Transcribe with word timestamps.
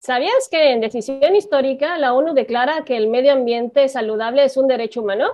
¿Sabías 0.00 0.48
que 0.50 0.72
en 0.72 0.80
decisión 0.80 1.36
histórica 1.36 1.98
la 1.98 2.14
ONU 2.14 2.32
declara 2.32 2.84
que 2.86 2.96
el 2.96 3.08
medio 3.08 3.34
ambiente 3.34 3.86
saludable 3.86 4.44
es 4.44 4.56
un 4.56 4.66
derecho 4.66 5.02
humano? 5.02 5.26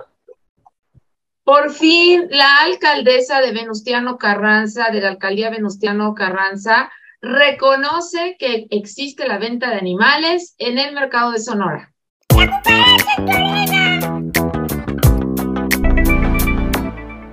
Por 1.45 1.71
fin, 1.71 2.27
la 2.29 2.63
alcaldesa 2.63 3.39
de 3.39 3.53
Venustiano 3.53 4.17
Carranza, 4.17 4.89
de 4.91 4.99
la 4.99 5.07
alcaldía 5.07 5.49
Venustiano 5.49 6.13
Carranza, 6.13 6.91
reconoce 7.21 8.35
que 8.37 8.67
existe 8.69 9.25
la 9.25 9.37
venta 9.37 9.69
de 9.69 9.77
animales 9.77 10.53
en 10.57 10.77
el 10.77 10.93
mercado 10.93 11.31
de 11.31 11.39
Sonora. 11.39 11.93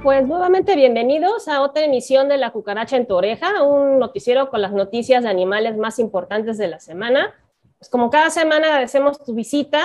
Pues 0.05 0.27
nuevamente 0.27 0.77
bienvenidos 0.77 1.49
a 1.49 1.63
otra 1.63 1.83
emisión 1.83 2.29
de 2.29 2.37
La 2.37 2.51
Cucaracha 2.51 2.99
en 2.99 3.07
tu 3.07 3.15
oreja, 3.15 3.63
un 3.63 3.99
noticiero 3.99 4.51
con 4.51 4.61
las 4.61 4.71
noticias 4.71 5.23
de 5.23 5.31
animales 5.31 5.79
más 5.79 5.99
importantes 5.99 6.59
de 6.59 6.69
la 6.69 6.79
semana. 6.79 7.33
Pues 7.79 7.89
como 7.89 8.11
cada 8.11 8.29
semana 8.29 8.67
agradecemos 8.67 9.25
tu 9.25 9.35
visita 9.35 9.83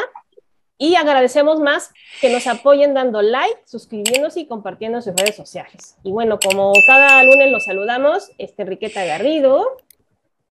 y 0.77 0.95
agradecemos 0.95 1.61
más 1.61 1.93
que 2.19 2.33
nos 2.33 2.47
apoyen 2.47 2.93
dando 2.93 3.21
like, 3.21 3.61
suscribiéndose 3.63 4.41
y 4.41 4.47
compartiendo 4.47 4.97
en 4.97 5.03
sus 5.03 5.15
redes 5.15 5.37
sociales. 5.37 5.95
Y 6.03 6.11
bueno, 6.11 6.37
como 6.37 6.73
cada 6.85 7.23
lunes 7.23 7.49
los 7.49 7.63
saludamos, 7.63 8.29
este, 8.37 8.63
Enriqueta 8.63 9.05
Garrido. 9.05 9.77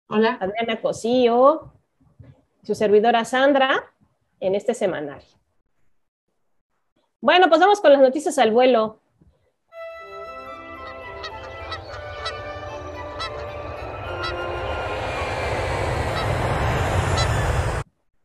Hola. 0.07 0.39
Adriana 0.41 0.81
Cosío, 0.81 1.71
su 2.63 2.73
servidora 2.73 3.25
Sandra, 3.25 3.93
en 4.39 4.55
este 4.55 4.73
semanal. 4.73 5.21
Bueno, 7.19 7.47
pues 7.47 7.61
vamos 7.61 7.79
con 7.79 7.93
las 7.93 8.01
noticias 8.01 8.39
al 8.39 8.49
vuelo. 8.49 9.00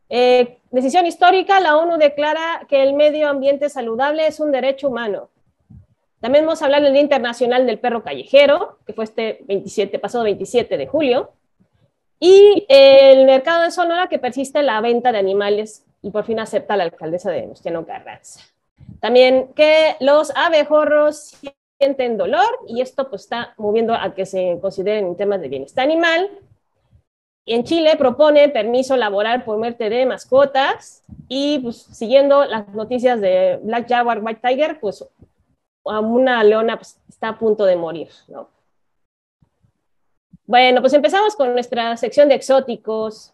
Eh, 0.09 0.59
decisión 0.71 1.05
histórica, 1.05 1.59
la 1.59 1.77
ONU 1.77 1.97
declara 1.97 2.65
que 2.67 2.83
el 2.83 2.93
medio 2.93 3.27
ambiente 3.29 3.69
saludable 3.69 4.27
es 4.27 4.39
un 4.39 4.51
derecho 4.51 4.87
humano. 4.87 5.29
También 6.19 6.45
vamos 6.45 6.61
a 6.61 6.65
hablar 6.65 6.81
del 6.81 6.93
Día 6.93 7.01
Internacional 7.01 7.65
del 7.67 7.79
Perro 7.79 8.03
Callejero, 8.03 8.79
que 8.85 8.93
fue 8.93 9.03
este 9.03 9.39
27, 9.45 9.99
pasado 9.99 10.23
27 10.23 10.77
de 10.77 10.87
julio. 10.87 11.31
Y 12.19 12.65
el 12.69 13.25
mercado 13.25 13.63
de 13.63 13.71
Sonora, 13.71 14.07
que 14.07 14.17
persiste 14.17 14.63
la 14.63 14.81
venta 14.81 15.11
de 15.11 15.19
animales 15.19 15.85
y 16.01 16.09
por 16.09 16.23
fin 16.23 16.39
acepta 16.39 16.75
la 16.75 16.85
alcaldesa 16.85 17.29
de 17.29 17.41
Venustiano 17.41 17.85
Carranza. 17.85 18.41
También 18.99 19.49
que 19.53 19.95
los 19.99 20.31
abejorros 20.35 21.37
sienten 21.79 22.17
dolor 22.17 22.47
y 22.67 22.81
esto 22.81 23.09
pues 23.09 23.23
está 23.23 23.53
moviendo 23.57 23.93
a 23.93 24.15
que 24.15 24.25
se 24.25 24.57
consideren 24.59 25.15
temas 25.15 25.41
de 25.41 25.49
bienestar 25.49 25.83
animal 25.83 26.31
en 27.53 27.63
Chile 27.63 27.95
propone 27.97 28.49
permiso 28.49 28.97
laboral 28.97 29.43
por 29.43 29.57
muerte 29.57 29.89
de 29.89 30.05
mascotas 30.05 31.03
y 31.29 31.59
pues, 31.59 31.77
siguiendo 31.77 32.45
las 32.45 32.67
noticias 32.69 33.21
de 33.21 33.59
Black 33.63 33.87
Jaguar, 33.87 34.21
White 34.21 34.41
Tiger, 34.45 34.79
pues 34.79 35.05
una 35.83 36.43
leona 36.43 36.75
pues, 36.77 36.99
está 37.07 37.29
a 37.29 37.39
punto 37.39 37.63
de 37.65 37.77
morir, 37.77 38.09
¿no? 38.27 38.49
Bueno, 40.45 40.81
pues 40.81 40.93
empezamos 40.93 41.35
con 41.35 41.53
nuestra 41.53 41.95
sección 41.97 42.29
de 42.29 42.35
exóticos. 42.35 43.33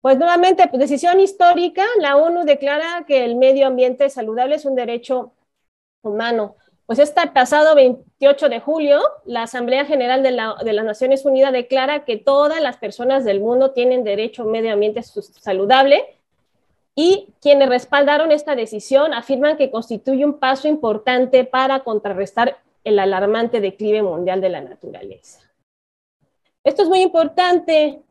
Pues 0.00 0.16
nuevamente, 0.18 0.66
pues, 0.68 0.80
decisión 0.80 1.20
histórica, 1.20 1.84
la 1.98 2.16
ONU 2.16 2.44
declara 2.44 3.04
que 3.06 3.24
el 3.24 3.36
medio 3.36 3.66
ambiente 3.66 4.08
saludable 4.08 4.56
es 4.56 4.64
un 4.64 4.74
derecho 4.74 5.32
humano. 6.02 6.56
Pues 6.90 6.98
este 6.98 7.24
pasado 7.28 7.76
28 7.76 8.48
de 8.48 8.58
julio, 8.58 9.00
la 9.24 9.44
Asamblea 9.44 9.84
General 9.84 10.24
de, 10.24 10.32
las 10.32 10.84
Naciones 10.84 11.24
Unidas 11.24 11.52
declara 11.52 12.04
que 12.04 12.16
todas 12.16 12.60
las 12.60 12.78
personas 12.78 13.24
del 13.24 13.38
mundo 13.38 13.70
tienen 13.70 14.02
derecho 14.02 14.42
a 14.42 14.46
un 14.46 14.50
medio 14.50 14.72
ambiente 14.72 15.00
saludable 15.04 16.18
y 16.96 17.28
quienes 17.40 17.68
respaldaron 17.68 18.32
esta 18.32 18.56
decisión 18.56 19.14
afirman 19.14 19.56
que 19.56 19.70
constituye 19.70 20.24
un 20.24 20.40
paso 20.40 20.66
importante 20.66 21.44
para 21.44 21.84
contrarrestar 21.84 22.58
el 22.82 22.98
alarmante 22.98 23.60
declive 23.60 24.02
mundial 24.02 24.40
de 24.40 24.48
la 24.48 24.60
naturaleza. 24.60 25.48
Esto 26.64 26.82
es 26.82 26.88
muy 26.88 27.02
importante 27.02 28.02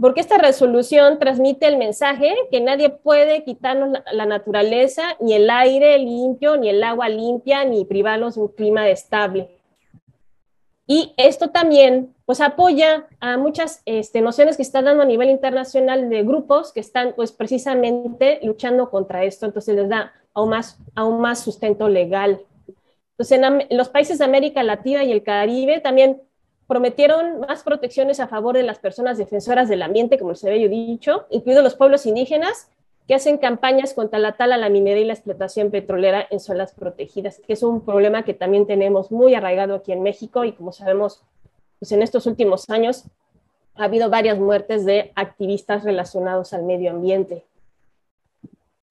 porque 0.00 0.20
esta 0.20 0.38
resolución 0.38 1.18
transmite 1.18 1.66
el 1.66 1.76
mensaje 1.76 2.34
que 2.50 2.60
nadie 2.60 2.90
puede 2.90 3.44
quitarnos 3.44 3.98
la, 4.12 4.26
naturaleza, 4.26 5.16
ni 5.20 5.34
el 5.34 5.50
aire 5.50 5.98
limpio, 5.98 6.56
ni 6.56 6.68
el 6.68 6.82
agua 6.84 7.08
limpia, 7.08 7.64
ni 7.64 7.84
privarnos 7.84 8.36
de 8.36 8.42
un 8.42 8.48
clima 8.48 8.88
estable. 8.88 9.48
Y 10.86 11.12
esto 11.16 11.50
también 11.50 12.14
pues 12.24 12.40
apoya 12.40 13.06
a 13.20 13.36
muchas 13.36 13.82
este, 13.84 14.20
nociones 14.20 14.56
que 14.56 14.62
están 14.62 14.84
dando 14.84 15.02
a 15.02 15.06
nivel 15.06 15.30
internacional 15.30 16.08
de 16.08 16.22
grupos 16.22 16.72
que 16.72 16.80
están 16.80 17.12
pues 17.14 17.32
precisamente 17.32 18.40
luchando 18.42 18.90
contra 18.90 19.24
esto, 19.24 19.46
entonces 19.46 19.74
les 19.74 19.88
da 19.88 20.12
aún 20.32 20.50
más, 20.50 20.78
aún 20.94 21.20
más 21.20 21.40
sustento 21.40 21.88
legal. 21.88 22.40
Entonces 23.12 23.40
en 23.42 23.76
los 23.76 23.88
países 23.88 24.18
de 24.18 24.24
América 24.24 24.62
Latina 24.62 25.04
y 25.04 25.12
el 25.12 25.22
Caribe 25.22 25.80
también 25.80 26.22
prometieron 26.68 27.40
más 27.40 27.62
protecciones 27.62 28.20
a 28.20 28.28
favor 28.28 28.54
de 28.54 28.62
las 28.62 28.78
personas 28.78 29.16
defensoras 29.16 29.68
del 29.68 29.82
ambiente, 29.82 30.18
como 30.18 30.34
se 30.34 30.50
había 30.50 30.68
dicho, 30.68 31.26
incluidos 31.30 31.64
los 31.64 31.74
pueblos 31.74 32.06
indígenas, 32.06 32.68
que 33.08 33.14
hacen 33.14 33.38
campañas 33.38 33.94
contra 33.94 34.18
la 34.18 34.36
tala, 34.36 34.58
la 34.58 34.68
minería 34.68 35.02
y 35.02 35.06
la 35.06 35.14
explotación 35.14 35.70
petrolera 35.70 36.26
en 36.30 36.40
zonas 36.40 36.74
protegidas, 36.74 37.40
que 37.44 37.54
es 37.54 37.62
un 37.62 37.80
problema 37.80 38.22
que 38.22 38.34
también 38.34 38.66
tenemos 38.66 39.10
muy 39.10 39.34
arraigado 39.34 39.76
aquí 39.76 39.92
en 39.92 40.02
México 40.02 40.44
y 40.44 40.52
como 40.52 40.72
sabemos, 40.72 41.22
pues 41.78 41.90
en 41.92 42.02
estos 42.02 42.26
últimos 42.26 42.68
años 42.68 43.04
ha 43.74 43.84
habido 43.84 44.10
varias 44.10 44.38
muertes 44.38 44.84
de 44.84 45.12
activistas 45.16 45.84
relacionados 45.84 46.52
al 46.52 46.64
medio 46.64 46.90
ambiente. 46.90 47.46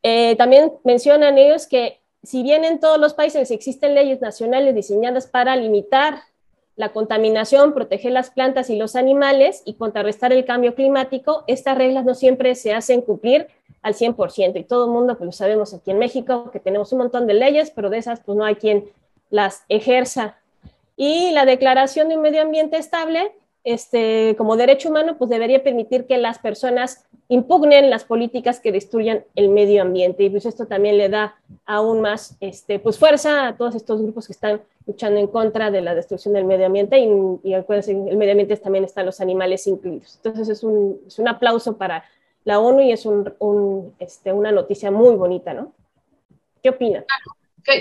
Eh, 0.01 0.35
también 0.35 0.73
mencionan 0.83 1.37
ellos 1.37 1.67
que 1.67 1.99
si 2.23 2.41
bien 2.41 2.65
en 2.65 2.79
todos 2.79 2.97
los 2.97 3.13
países 3.13 3.51
existen 3.51 3.93
leyes 3.93 4.19
nacionales 4.19 4.73
diseñadas 4.73 5.27
para 5.27 5.55
limitar 5.55 6.21
la 6.77 6.93
contaminación, 6.93 7.73
proteger 7.73 8.11
las 8.11 8.29
plantas 8.29 8.69
y 8.69 8.77
los 8.77 8.95
animales 8.95 9.63
y 9.65 9.73
contrarrestar 9.73 10.31
el 10.31 10.45
cambio 10.45 10.75
climático, 10.75 11.43
estas 11.47 11.77
reglas 11.77 12.05
no 12.05 12.13
siempre 12.13 12.53
se 12.53 12.73
hacen 12.73 13.01
cumplir 13.01 13.47
al 13.81 13.95
100%. 13.95 14.59
Y 14.59 14.63
todo 14.63 14.85
el 14.85 14.91
mundo, 14.91 15.17
pues 15.17 15.25
lo 15.25 15.31
sabemos 15.31 15.73
aquí 15.73 15.89
en 15.91 15.97
México, 15.97 16.51
que 16.51 16.59
tenemos 16.59 16.93
un 16.93 16.99
montón 16.99 17.25
de 17.25 17.33
leyes, 17.33 17.71
pero 17.71 17.89
de 17.89 17.97
esas 17.97 18.21
pues 18.21 18.37
no 18.37 18.45
hay 18.45 18.55
quien 18.55 18.85
las 19.31 19.65
ejerza. 19.69 20.37
Y 20.95 21.31
la 21.31 21.45
declaración 21.45 22.09
de 22.09 22.15
un 22.15 22.21
medio 22.21 22.43
ambiente 22.43 22.77
estable 22.77 23.31
este, 23.67 24.35
como 24.37 24.55
derecho 24.55 24.87
humano, 24.87 25.17
pues 25.17 25.29
debería 25.29 25.61
permitir 25.61 26.05
que 26.05 26.17
las 26.17 26.39
personas 26.39 27.05
impugnen 27.27 27.89
las 27.89 28.05
políticas 28.05 28.61
que 28.61 28.71
destruyan 28.71 29.25
el 29.35 29.49
medio 29.49 29.81
ambiente. 29.81 30.23
Y 30.23 30.29
pues 30.29 30.45
esto 30.45 30.67
también 30.67 30.97
le 30.97 31.09
da 31.09 31.35
aún 31.65 31.99
más 31.99 32.37
este, 32.39 32.79
pues 32.79 32.97
fuerza 32.97 33.45
a 33.45 33.57
todos 33.57 33.75
estos 33.75 34.01
grupos 34.01 34.27
que 34.27 34.31
están 34.31 34.61
luchando 34.85 35.19
en 35.19 35.27
contra 35.27 35.69
de 35.69 35.81
la 35.81 35.95
destrucción 35.95 36.33
del 36.33 36.45
medio 36.45 36.65
ambiente. 36.65 36.97
Y, 36.97 37.09
y 37.43 37.55
acuérdense, 37.55 37.91
el 37.91 38.15
medio 38.15 38.31
ambiente 38.31 38.55
también 38.55 38.85
están 38.85 39.05
los 39.05 39.19
animales 39.19 39.67
incluidos. 39.67 40.15
Entonces 40.15 40.47
es 40.47 40.63
un, 40.63 41.01
es 41.05 41.19
un 41.19 41.27
aplauso 41.27 41.75
para 41.75 42.05
la 42.45 42.61
ONU 42.61 42.79
y 42.79 42.93
es 42.93 43.05
un, 43.05 43.33
un, 43.39 43.93
este, 43.99 44.31
una 44.31 44.53
noticia 44.53 44.91
muy 44.91 45.15
bonita, 45.15 45.53
¿no? 45.53 45.73
¿Qué 46.63 46.69
opinan? 46.69 47.03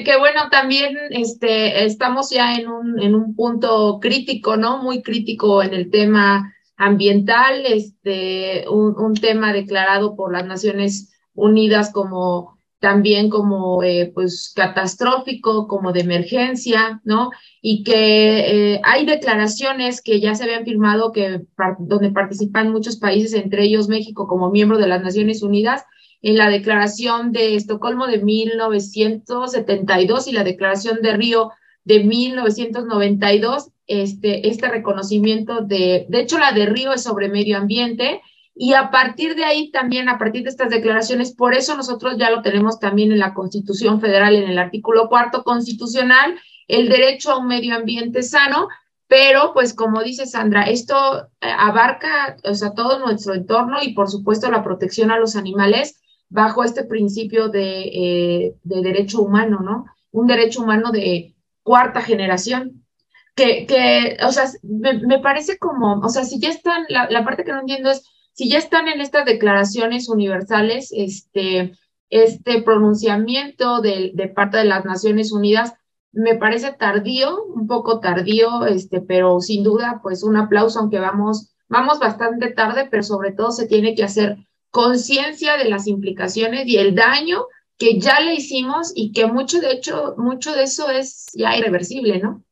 Que, 0.04 0.18
bueno, 0.18 0.48
también 0.50 0.96
este, 1.10 1.84
estamos 1.84 2.30
ya 2.30 2.54
en 2.54 2.68
un, 2.68 3.00
en 3.00 3.14
un 3.14 3.34
punto 3.36 3.98
crítico, 4.00 4.56
¿no? 4.56 4.82
Muy 4.82 5.02
crítico 5.02 5.62
en 5.62 5.74
el 5.74 5.90
tema 5.90 6.52
ambiental, 6.76 7.64
este, 7.66 8.64
un, 8.68 8.98
un 8.98 9.14
tema 9.14 9.52
declarado 9.52 10.16
por 10.16 10.32
las 10.32 10.44
Naciones 10.44 11.12
Unidas 11.34 11.92
como 11.92 12.56
también 12.78 13.30
como 13.30 13.82
eh, 13.82 14.12
pues 14.14 14.52
catastrófico, 14.54 15.66
como 15.66 15.92
de 15.92 16.00
emergencia, 16.00 17.00
¿no? 17.04 17.30
Y 17.62 17.82
que 17.84 18.74
eh, 18.74 18.80
hay 18.84 19.06
declaraciones 19.06 20.02
que 20.02 20.20
ya 20.20 20.34
se 20.34 20.44
habían 20.44 20.64
firmado 20.64 21.12
que 21.12 21.42
donde 21.78 22.10
participan 22.10 22.70
muchos 22.70 22.96
países, 22.98 23.32
entre 23.32 23.64
ellos 23.64 23.88
México 23.88 24.26
como 24.26 24.50
miembro 24.50 24.78
de 24.78 24.88
las 24.88 25.02
Naciones 25.02 25.42
Unidas, 25.42 25.84
en 26.26 26.36
la 26.36 26.50
Declaración 26.50 27.30
de 27.30 27.54
Estocolmo 27.54 28.08
de 28.08 28.18
1972 28.18 30.26
y 30.26 30.32
la 30.32 30.42
Declaración 30.42 31.00
de 31.00 31.16
Río 31.16 31.52
de 31.84 32.02
1992, 32.02 33.70
este, 33.86 34.48
este 34.48 34.68
reconocimiento 34.68 35.60
de, 35.60 36.06
de 36.08 36.20
hecho 36.20 36.40
la 36.40 36.50
de 36.50 36.66
Río 36.66 36.92
es 36.92 37.04
sobre 37.04 37.28
medio 37.28 37.56
ambiente 37.56 38.22
y 38.56 38.74
a 38.74 38.90
partir 38.90 39.36
de 39.36 39.44
ahí 39.44 39.70
también, 39.70 40.08
a 40.08 40.18
partir 40.18 40.42
de 40.42 40.48
estas 40.48 40.68
declaraciones, 40.68 41.32
por 41.32 41.54
eso 41.54 41.76
nosotros 41.76 42.16
ya 42.18 42.28
lo 42.28 42.42
tenemos 42.42 42.80
también 42.80 43.12
en 43.12 43.20
la 43.20 43.32
Constitución 43.32 44.00
Federal, 44.00 44.34
en 44.34 44.50
el 44.50 44.58
artículo 44.58 45.08
cuarto 45.08 45.44
constitucional, 45.44 46.36
el 46.66 46.88
derecho 46.88 47.30
a 47.30 47.38
un 47.38 47.46
medio 47.46 47.76
ambiente 47.76 48.24
sano, 48.24 48.66
pero 49.06 49.52
pues 49.54 49.74
como 49.74 50.02
dice 50.02 50.26
Sandra, 50.26 50.64
esto 50.64 51.28
eh, 51.40 51.46
abarca, 51.56 52.36
o 52.42 52.54
sea, 52.54 52.72
todo 52.72 52.98
nuestro 52.98 53.32
entorno 53.32 53.76
y 53.80 53.92
por 53.92 54.10
supuesto 54.10 54.50
la 54.50 54.64
protección 54.64 55.12
a 55.12 55.20
los 55.20 55.36
animales 55.36 56.00
bajo 56.28 56.64
este 56.64 56.84
principio 56.84 57.48
de, 57.48 57.82
eh, 57.82 58.54
de 58.62 58.82
derecho 58.82 59.22
humano, 59.22 59.60
¿no? 59.60 59.86
Un 60.10 60.26
derecho 60.26 60.62
humano 60.62 60.90
de, 60.90 61.36
cuarta 61.66 62.00
generación. 62.00 62.86
Que, 63.34 64.16
o 64.26 64.32
sea, 64.32 64.44
me, 64.62 65.18
parece 65.18 65.58
como, 65.58 65.98
o 65.98 66.08
sea, 66.08 66.24
si 66.24 66.40
ya 66.40 66.48
están, 66.48 66.86
la, 66.88 67.10
la 67.10 67.22
parte 67.22 67.44
que 67.44 67.52
no 67.52 67.60
entiendo 67.60 67.90
es, 67.90 68.08
si 68.32 68.48
ya 68.48 68.56
están 68.56 68.88
en 68.88 69.02
estas 69.02 69.26
declaraciones 69.26 70.08
universales, 70.08 70.90
este, 70.96 71.72
este 72.08 72.62
pronunciamiento 72.62 73.82
de, 73.82 74.12
de, 74.14 74.28
parte 74.28 74.56
de 74.56 74.64
las 74.64 74.86
Naciones 74.86 75.32
Unidas 75.32 75.74
me 76.12 76.36
parece 76.36 76.72
tardío, 76.72 77.44
un 77.44 77.66
poco 77.66 78.00
tardío, 78.00 78.64
este, 78.64 79.02
pero 79.02 79.40
sin 79.40 79.62
duda, 79.62 80.00
pues 80.02 80.22
un 80.22 80.36
aplauso, 80.38 80.78
aunque 80.78 80.98
vamos, 80.98 81.54
vamos 81.68 81.98
bastante 81.98 82.52
tarde, 82.52 82.88
pero 82.90 83.02
sobre 83.02 83.32
todo 83.32 83.50
se 83.50 83.66
tiene 83.66 83.94
que 83.94 84.04
hacer 84.04 84.38
conciencia 84.76 85.56
de 85.56 85.70
las 85.70 85.86
implicaciones 85.86 86.66
y 86.66 86.76
el 86.76 86.94
daño 86.94 87.46
que 87.78 87.98
ya 87.98 88.20
le 88.20 88.34
hicimos 88.34 88.92
y 88.94 89.10
que 89.10 89.26
mucho 89.26 89.58
de 89.58 89.72
hecho, 89.72 90.14
mucho 90.18 90.52
de 90.52 90.64
eso 90.64 90.90
es 90.90 91.28
ya 91.32 91.56
irreversible, 91.56 92.18
¿no? 92.18 92.42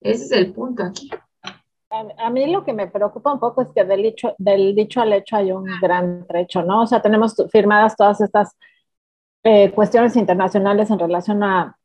Ese 0.00 0.24
es 0.24 0.32
el 0.32 0.52
punto 0.52 0.82
aquí. 0.82 1.08
A, 2.18 2.30
mí 2.30 2.50
lo 2.50 2.64
que 2.64 2.72
me 2.72 2.88
preocupa 2.88 3.32
un 3.32 3.38
poco 3.38 3.62
es 3.62 3.68
que 3.72 3.84
del 3.84 4.02
dicho, 4.02 4.34
del 4.38 4.74
dicho 4.74 5.00
al 5.00 5.12
hecho 5.12 5.36
hay 5.36 5.52
un 5.52 5.66
gran 5.80 6.26
trecho, 6.26 6.64
¿no? 6.64 6.82
O 6.82 6.86
sea, 6.88 7.00
tenemos 7.00 7.36
firmadas 7.52 7.96
todas 7.96 8.20
estas 8.20 8.56
eh, 9.44 9.70
cuestiones 9.70 10.16
internacionales 10.16 10.90
en 10.90 10.98
relación 10.98 11.44
a, 11.44 11.78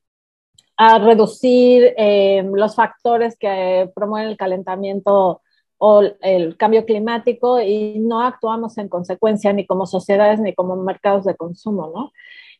a 0.75 0.97
reducir 0.97 1.93
eh, 1.97 2.43
los 2.51 2.75
factores 2.75 3.37
que 3.37 3.91
promueven 3.93 4.29
el 4.29 4.37
calentamiento 4.37 5.43
o 5.83 6.03
el 6.21 6.57
cambio 6.57 6.85
climático 6.85 7.59
y 7.59 7.97
no 7.97 8.21
actuamos 8.21 8.77
en 8.77 8.87
consecuencia 8.87 9.51
ni 9.51 9.65
como 9.65 9.87
sociedades 9.87 10.39
ni 10.39 10.53
como 10.53 10.75
mercados 10.75 11.25
de 11.25 11.35
consumo, 11.35 11.91
¿no? 11.91 12.11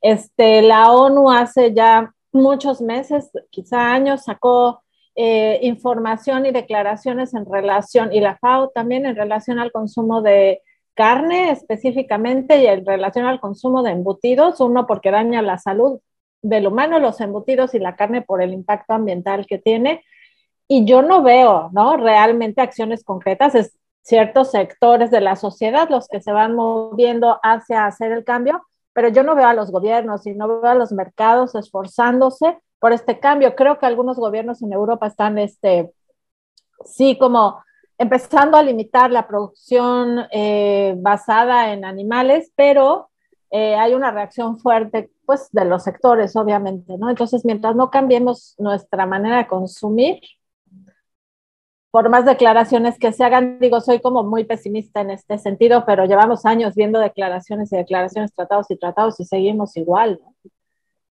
Este, 0.02 0.64
la 0.64 0.92
ONU 0.92 1.30
hace 1.30 1.72
ya 1.72 2.16
muchos 2.32 2.82
meses, 2.82 3.30
quizá 3.52 3.94
años, 3.94 4.24
sacó 4.24 4.82
eh, 5.14 5.60
información 5.62 6.48
y 6.48 6.52
declaraciones 6.52 7.36
en 7.36 7.46
relación, 7.46 8.12
y 8.12 8.22
la 8.22 8.38
FAO 8.38 8.70
también 8.70 9.06
en 9.06 9.16
relación 9.16 9.60
al 9.60 9.72
consumo 9.72 10.24
de 10.24 10.64
carne 10.96 11.52
específicamente 11.52 12.64
y 12.64 12.66
en 12.66 12.84
relación 12.84 13.28
al 13.28 13.40
consumo 13.40 13.84
de 13.84 13.92
embutidos, 13.92 14.60
uno 14.62 14.88
porque 14.88 15.12
daña 15.12 15.44
la 15.44 15.60
salud 15.60 16.00
del 16.42 16.66
humano, 16.66 17.00
los 17.00 17.22
embutidos 17.22 17.76
y 17.76 17.80
la 17.80 17.96
carne 17.96 18.24
por 18.24 18.42
el 18.42 18.52
impacto 18.52 18.94
ambiental 18.94 19.46
que 19.46 19.60
tiene. 19.60 20.04
Y 20.74 20.86
yo 20.86 21.02
no 21.02 21.22
veo, 21.22 21.70
¿no? 21.74 21.98
Realmente 21.98 22.62
acciones 22.62 23.04
concretas, 23.04 23.56
es 23.56 23.78
ciertos 24.04 24.52
sectores 24.52 25.12
de 25.12 25.20
la 25.20 25.36
sociedad 25.36 25.90
los 25.90 26.08
que 26.08 26.22
se 26.22 26.32
van 26.32 26.56
moviendo 26.56 27.42
hacia 27.44 27.86
hacer 27.86 28.14
el 28.14 28.24
cambio, 28.24 28.66
pero 28.94 29.10
yo 29.10 29.22
no 29.24 29.36
veo 29.36 29.48
a 29.48 29.54
los 29.54 29.70
gobiernos 29.70 30.26
y 30.26 30.34
no 30.34 30.48
veo 30.48 30.72
a 30.72 30.76
los 30.76 30.94
mercados 30.94 31.56
esforzándose 31.56 32.58
por 32.80 32.94
este 32.94 33.20
cambio. 33.20 33.54
Creo 33.54 33.80
que 33.80 33.86
algunos 33.86 34.16
gobiernos 34.16 34.62
en 34.62 34.72
Europa 34.72 35.08
están, 35.08 35.40
este, 35.40 35.92
sí, 36.86 37.18
como 37.18 37.62
empezando 37.98 38.56
a 38.56 38.64
limitar 38.64 39.12
la 39.12 39.28
producción 39.28 40.22
eh, 40.32 40.96
basada 41.00 41.74
en 41.74 41.84
animales, 41.84 42.54
pero 42.56 43.10
eh, 43.50 43.76
hay 43.76 43.94
una 43.94 44.12
reacción 44.12 44.58
fuerte, 44.58 45.12
pues, 45.26 45.50
de 45.52 45.66
los 45.66 45.84
sectores, 45.84 46.34
obviamente, 46.38 46.98
¿no? 46.98 47.10
Entonces, 47.10 47.44
mientras 47.44 47.76
no 47.76 47.90
cambiemos 47.90 48.56
nuestra 48.58 49.06
manera 49.06 49.36
de 49.36 49.48
consumir, 49.48 50.22
por 51.92 52.10
más 52.10 52.26
declaraciones 52.26 52.98
que 52.98 53.12
se 53.12 53.24
hagan, 53.24 53.60
digo, 53.60 53.82
soy 53.82 54.00
como 54.00 54.24
muy 54.24 54.46
pesimista 54.46 55.02
en 55.02 55.12
este 55.12 55.38
sentido, 55.38 55.84
pero 55.86 56.06
llevamos 56.06 56.46
años 56.46 56.74
viendo 56.74 57.00
declaraciones 57.00 57.72
y 57.74 57.78
declaraciones, 57.78 58.34
tratados 58.34 58.72
y 58.72 58.78
tratados 58.78 59.20
y 59.20 59.26
seguimos 59.26 59.76
igual, 59.76 60.20
¿no? 60.24 60.34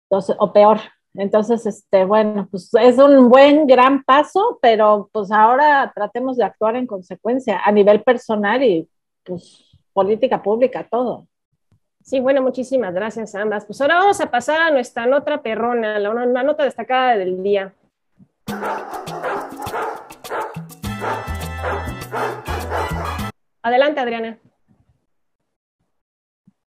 Entonces, 0.09 0.35
o 0.39 0.51
peor. 0.51 0.79
Entonces, 1.15 1.65
este, 1.67 2.05
bueno, 2.05 2.47
pues 2.49 2.71
es 2.73 2.97
un 2.97 3.29
buen, 3.29 3.67
gran 3.67 4.03
paso, 4.03 4.57
pero 4.61 5.09
pues 5.11 5.31
ahora 5.31 5.91
tratemos 5.93 6.37
de 6.37 6.43
actuar 6.43 6.75
en 6.75 6.87
consecuencia 6.87 7.61
a 7.63 7.71
nivel 7.71 8.01
personal 8.01 8.63
y 8.63 8.89
pues 9.23 9.77
política 9.93 10.41
pública, 10.41 10.87
todo. 10.89 11.27
Sí, 12.03 12.19
bueno, 12.19 12.41
muchísimas 12.41 12.93
gracias 12.93 13.35
a 13.35 13.41
ambas. 13.41 13.65
Pues 13.65 13.79
ahora 13.79 13.99
vamos 13.99 14.19
a 14.21 14.31
pasar 14.31 14.59
a 14.59 14.71
nuestra 14.71 15.05
nota 15.05 15.41
perrona, 15.41 15.99
la, 15.99 16.09
una 16.09 16.43
nota 16.43 16.63
destacada 16.63 17.15
del 17.15 17.41
día. 17.43 17.73
Adelante, 23.63 24.01
Adriana. 24.01 24.39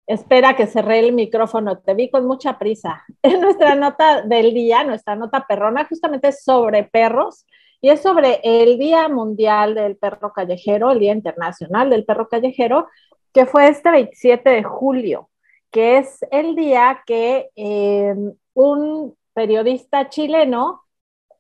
Espera 0.08 0.56
que 0.56 0.68
cerré 0.68 1.00
el 1.00 1.12
micrófono, 1.12 1.80
te 1.80 1.94
vi 1.94 2.10
con 2.10 2.26
mucha 2.26 2.58
prisa. 2.58 3.04
En 3.22 3.42
nuestra 3.42 3.76
nota 3.76 4.22
del 4.22 4.54
día, 4.54 4.86
nuestra 4.86 5.18
nota 5.18 5.46
perrona, 5.46 5.86
justamente 5.86 6.32
sobre 6.32 6.86
perros 6.86 7.46
y 7.82 7.90
es 7.90 8.02
sobre 8.02 8.40
el 8.44 8.80
Día 8.80 9.10
Mundial 9.10 9.76
del 9.76 9.98
Perro 9.98 10.32
Callejero, 10.32 10.92
el 10.92 11.00
Día 11.00 11.12
Internacional 11.12 11.90
del 11.90 12.06
Perro 12.06 12.30
Callejero, 12.30 12.88
que 13.34 13.46
fue 13.46 13.68
este 13.68 13.92
27 13.92 14.50
de 14.50 14.64
julio, 14.64 15.30
que 15.70 15.98
es 15.98 16.20
el 16.32 16.56
día 16.56 17.04
que 17.06 17.50
eh, 17.56 18.16
un 18.54 19.16
periodista 19.34 20.10
chileno 20.10 20.87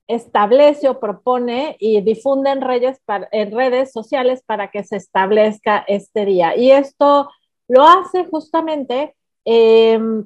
establece 0.07 0.87
o 0.89 0.99
propone 0.99 1.75
y 1.79 2.01
difunde 2.01 2.51
en 2.51 2.61
redes, 2.61 3.01
en 3.31 3.51
redes 3.51 3.91
sociales 3.91 4.41
para 4.45 4.71
que 4.71 4.83
se 4.83 4.95
establezca 4.95 5.83
este 5.87 6.25
día. 6.25 6.55
Y 6.55 6.71
esto 6.71 7.29
lo 7.67 7.83
hace 7.83 8.25
justamente 8.25 9.15
em, 9.45 10.25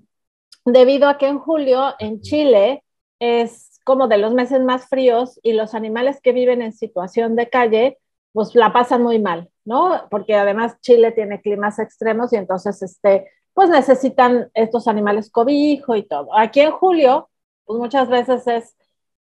debido 0.66 1.10
a 1.10 1.18
que 1.18 1.28
en 1.28 1.40
julio 1.40 1.96
en 2.00 2.22
Chile 2.22 2.84
es 3.20 3.80
como 3.84 4.08
de 4.08 4.20
los 4.20 4.34
meses 4.34 4.62
más 4.62 4.88
fríos 4.88 5.40
y 5.42 5.54
los 5.54 5.74
animales 5.74 6.22
que 6.22 6.34
viven 6.34 6.62
en 6.62 6.74
situación 6.74 7.36
de 7.36 7.50
calle 7.50 7.98
pues 8.34 8.56
la 8.56 8.72
pasan 8.72 9.04
muy 9.04 9.20
mal, 9.20 9.50
¿no? 9.66 10.08
Porque 10.10 10.36
además 10.36 10.80
Chile 10.82 11.12
tiene 11.12 11.42
climas 11.42 11.80
extremos 11.80 12.32
y 12.32 12.38
entonces 12.38 12.82
este, 12.82 13.30
pues 13.54 13.70
necesitan 13.70 14.50
estos 14.54 14.88
animales 14.88 15.30
cobijo 15.30 15.96
y 15.96 16.04
todo. 16.04 16.30
Aquí 16.38 16.62
en 16.62 16.72
julio, 16.72 17.30
pues 17.66 17.80
muchas 17.80 18.08
veces 18.08 18.48
es 18.48 18.76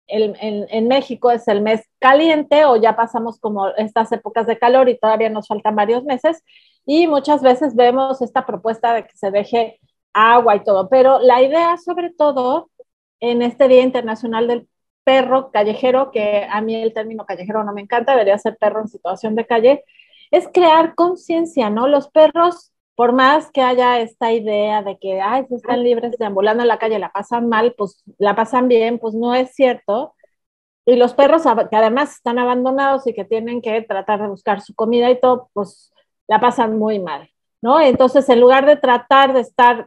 en, 0.08 0.88
México 0.88 1.30
es 1.30 1.46
el 1.48 1.60
mes 1.60 1.82
caliente 1.98 2.64
o 2.64 2.76
ya 2.76 2.96
pasamos 2.96 3.38
como 3.38 3.68
estas 3.76 4.10
épocas 4.12 4.46
de 4.46 4.58
calor 4.58 4.88
y 4.88 4.98
todavía 4.98 5.28
nos 5.28 5.46
faltan 5.46 5.76
varios 5.76 6.04
meses 6.04 6.42
y 6.86 7.06
muchas 7.06 7.42
veces 7.42 7.76
vemos 7.76 8.22
esta 8.22 8.46
propuesta 8.46 8.94
de 8.94 9.04
que 9.04 9.16
se 9.16 9.30
deje 9.30 9.78
agua 10.12 10.56
y 10.56 10.64
todo, 10.64 10.88
pero 10.88 11.18
la 11.20 11.42
idea 11.42 11.76
sobre 11.76 12.10
todo 12.10 12.70
en 13.20 13.42
este 13.42 13.68
Día 13.68 13.82
Internacional 13.82 14.48
del 14.48 14.68
Perro 15.04 15.50
Callejero, 15.50 16.10
que 16.10 16.46
a 16.50 16.60
mí 16.60 16.74
el 16.74 16.92
término 16.92 17.24
callejero 17.24 17.64
no 17.64 17.72
me 17.72 17.82
encanta, 17.82 18.12
debería 18.12 18.38
ser 18.38 18.56
perro 18.58 18.80
en 18.80 18.88
situación 18.88 19.34
de 19.34 19.46
calle, 19.46 19.84
es 20.30 20.48
crear 20.52 20.94
conciencia, 20.94 21.70
¿no? 21.70 21.88
Los 21.88 22.10
perros 22.10 22.72
por 22.98 23.12
más 23.12 23.52
que 23.52 23.62
haya 23.62 24.00
esta 24.00 24.32
idea 24.32 24.82
de 24.82 24.98
que, 24.98 25.20
ay, 25.20 25.46
si 25.48 25.54
están 25.54 25.84
libres 25.84 26.18
deambulando 26.18 26.64
en 26.64 26.68
la 26.68 26.80
calle, 26.80 26.98
la 26.98 27.12
pasan 27.12 27.48
mal, 27.48 27.72
pues 27.78 28.02
la 28.18 28.34
pasan 28.34 28.66
bien, 28.66 28.98
pues 28.98 29.14
no 29.14 29.36
es 29.36 29.54
cierto. 29.54 30.16
Y 30.84 30.96
los 30.96 31.14
perros 31.14 31.44
que 31.70 31.76
además 31.76 32.14
están 32.14 32.40
abandonados 32.40 33.06
y 33.06 33.14
que 33.14 33.24
tienen 33.24 33.62
que 33.62 33.82
tratar 33.82 34.20
de 34.20 34.26
buscar 34.26 34.62
su 34.62 34.74
comida 34.74 35.08
y 35.12 35.20
todo, 35.20 35.48
pues 35.52 35.92
la 36.26 36.40
pasan 36.40 36.76
muy 36.76 36.98
mal, 36.98 37.30
¿no? 37.62 37.78
Entonces, 37.80 38.28
en 38.30 38.40
lugar 38.40 38.66
de 38.66 38.74
tratar 38.74 39.32
de 39.32 39.42
estar 39.42 39.86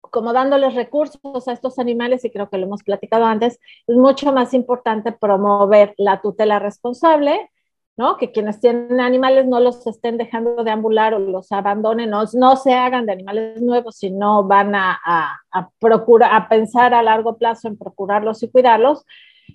como 0.00 0.32
dándoles 0.32 0.74
recursos 0.74 1.48
a 1.48 1.52
estos 1.52 1.78
animales, 1.78 2.24
y 2.24 2.30
creo 2.30 2.48
que 2.48 2.56
lo 2.56 2.64
hemos 2.64 2.82
platicado 2.82 3.26
antes, 3.26 3.60
es 3.86 3.94
mucho 3.94 4.32
más 4.32 4.54
importante 4.54 5.12
promover 5.12 5.92
la 5.98 6.22
tutela 6.22 6.58
responsable, 6.58 7.50
¿no? 7.98 8.16
Que 8.16 8.30
quienes 8.30 8.60
tienen 8.60 9.00
animales 9.00 9.46
no 9.46 9.58
los 9.58 9.84
estén 9.84 10.18
dejando 10.18 10.62
de 10.62 10.70
ambular 10.70 11.14
o 11.14 11.18
los 11.18 11.50
abandonen, 11.50 12.08
no, 12.10 12.22
no 12.34 12.56
se 12.56 12.72
hagan 12.72 13.06
de 13.06 13.12
animales 13.12 13.60
nuevos, 13.60 13.96
sino 13.96 14.44
van 14.44 14.76
a, 14.76 15.00
a, 15.04 15.70
procurar, 15.80 16.32
a 16.32 16.48
pensar 16.48 16.94
a 16.94 17.02
largo 17.02 17.36
plazo 17.36 17.66
en 17.66 17.76
procurarlos 17.76 18.40
y 18.44 18.50
cuidarlos. 18.50 19.04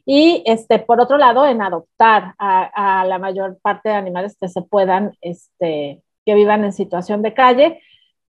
Y 0.06 0.44
este, 0.46 0.80
por 0.80 1.00
otro 1.00 1.18
lado, 1.18 1.46
en 1.46 1.62
adoptar 1.62 2.36
a, 2.38 3.00
a, 3.00 3.06
la 3.06 3.18
mayor 3.18 3.58
parte 3.62 3.88
de 3.88 3.96
animales 3.96 4.36
que 4.38 4.50
se 4.50 4.62
puedan, 4.62 5.14
este, 5.22 6.04
que 6.26 6.34
vivan 6.36 6.66
en 6.66 6.74
situación 6.74 7.22
de 7.22 7.34
calle. 7.34 7.82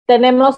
Tenemos 0.05 0.57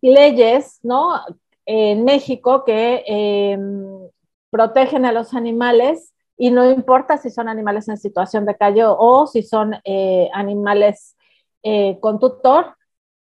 leyes, 0.00 0.80
¿no? 0.82 1.20
En 1.66 2.04
México 2.04 2.64
que 2.64 3.04
em, 3.06 4.08
protegen 4.48 5.04
a 5.04 5.12
los 5.12 5.34
animales 5.34 6.13
y 6.36 6.50
no 6.50 6.68
importa 6.70 7.16
si 7.18 7.30
son 7.30 7.48
animales 7.48 7.88
en 7.88 7.96
situación 7.96 8.44
de 8.46 8.56
calle 8.56 8.84
o 8.86 9.26
si 9.26 9.42
son 9.42 9.74
eh, 9.84 10.28
animales 10.32 11.16
eh, 11.62 11.98
con 12.00 12.18
tutor, 12.18 12.76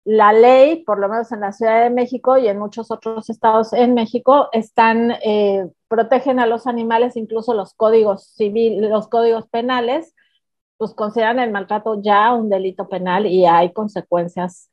la 0.05 0.33
ley, 0.33 0.83
por 0.85 0.99
lo 0.99 1.09
menos 1.09 1.31
en 1.33 1.41
la 1.41 1.53
Ciudad 1.53 1.83
de 1.83 1.91
México 1.91 2.39
y 2.39 2.49
en 2.49 2.59
muchos 2.59 2.91
otros 2.91 3.29
estados 3.29 3.73
en 3.73 3.95
México, 3.95 4.49
están, 4.53 5.13
eh, 5.23 5.69
protegen 5.89 6.39
a 6.41 6.47
los 6.47 6.67
animales, 6.67 7.17
incluso 7.17 7.53
los 7.53 7.75
códigos 7.75 8.33
civiles, 8.37 8.89
los 8.91 9.09
códigos 9.09 9.47
penales, 9.49 10.15
pues 10.79 10.95
consideran 10.95 11.39
el 11.41 11.51
maltrato 11.51 12.01
ya 12.01 12.33
un 12.33 12.49
delito 12.49 12.89
penal 12.89 13.27
y 13.27 13.45
hay 13.45 13.73
consecuencias 13.73 14.71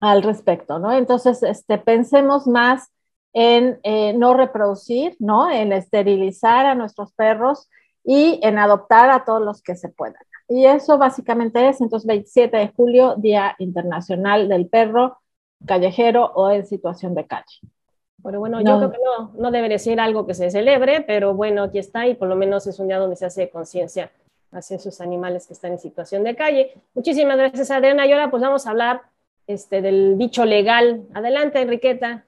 al 0.00 0.22
respecto, 0.22 0.78
¿no? 0.78 0.92
Entonces, 0.92 1.42
este, 1.42 1.78
pensemos 1.78 2.46
más 2.46 2.90
en 3.32 3.78
eh, 3.82 4.12
no 4.14 4.34
reproducir, 4.34 5.16
¿no? 5.18 5.50
En 5.50 5.72
esterilizar 5.72 6.66
a 6.66 6.74
nuestros 6.74 7.12
perros 7.12 7.68
y 8.04 8.40
en 8.42 8.58
adoptar 8.58 9.10
a 9.10 9.24
todos 9.24 9.42
los 9.42 9.62
que 9.62 9.76
se 9.76 9.88
puedan. 9.88 10.22
Y 10.48 10.66
eso 10.66 10.98
básicamente 10.98 11.68
es, 11.68 11.80
entonces, 11.80 12.08
27 12.08 12.56
de 12.56 12.68
julio, 12.68 13.14
Día 13.16 13.54
Internacional 13.58 14.48
del 14.48 14.68
Perro 14.68 15.18
Callejero 15.64 16.32
o 16.34 16.50
en 16.50 16.66
situación 16.66 17.14
de 17.14 17.26
calle. 17.26 17.60
Pero 18.22 18.40
bueno, 18.40 18.60
yo 18.60 18.76
creo 18.78 18.90
que 18.90 18.98
no, 18.98 19.32
no 19.34 19.50
debe 19.50 19.78
ser 19.78 20.00
algo 20.00 20.26
que 20.26 20.34
se 20.34 20.50
celebre, 20.50 21.02
pero 21.02 21.34
bueno, 21.34 21.62
aquí 21.62 21.78
está 21.78 22.06
y 22.06 22.14
por 22.14 22.28
lo 22.28 22.36
menos 22.36 22.66
es 22.66 22.78
un 22.78 22.88
día 22.88 22.98
donde 22.98 23.16
se 23.16 23.26
hace 23.26 23.48
conciencia 23.48 24.10
hacia 24.52 24.76
esos 24.76 25.00
animales 25.00 25.46
que 25.46 25.54
están 25.54 25.72
en 25.72 25.78
situación 25.78 26.24
de 26.24 26.36
calle. 26.36 26.74
Muchísimas 26.94 27.38
gracias, 27.38 27.70
Adriana. 27.70 28.06
Y 28.06 28.12
ahora 28.12 28.30
pues 28.30 28.42
vamos 28.42 28.66
a 28.66 28.70
hablar 28.70 29.02
este, 29.46 29.80
del 29.80 30.16
bicho 30.16 30.44
legal. 30.44 31.04
Adelante, 31.14 31.60
Enriqueta. 31.60 32.24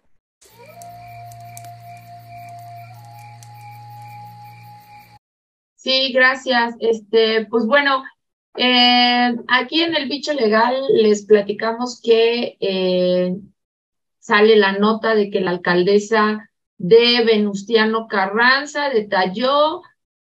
Sí, 5.83 6.13
gracias. 6.13 6.77
Este, 6.79 7.47
pues 7.47 7.67
bueno, 7.67 8.05
eh, 8.57 9.35
aquí 9.49 9.81
en 9.83 9.97
el 9.97 10.09
bicho 10.09 10.33
legal 10.33 10.77
les 10.95 11.27
platicamos 11.27 12.01
que 12.01 12.57
eh, 12.61 13.35
sale 14.21 14.55
la 14.57 14.79
nota 14.79 15.17
de 15.17 15.29
que 15.29 15.41
la 15.41 15.51
alcaldesa 15.51 16.49
de 16.79 17.25
Venustiano 17.25 18.07
Carranza 18.07 18.91
detalló 18.91 19.83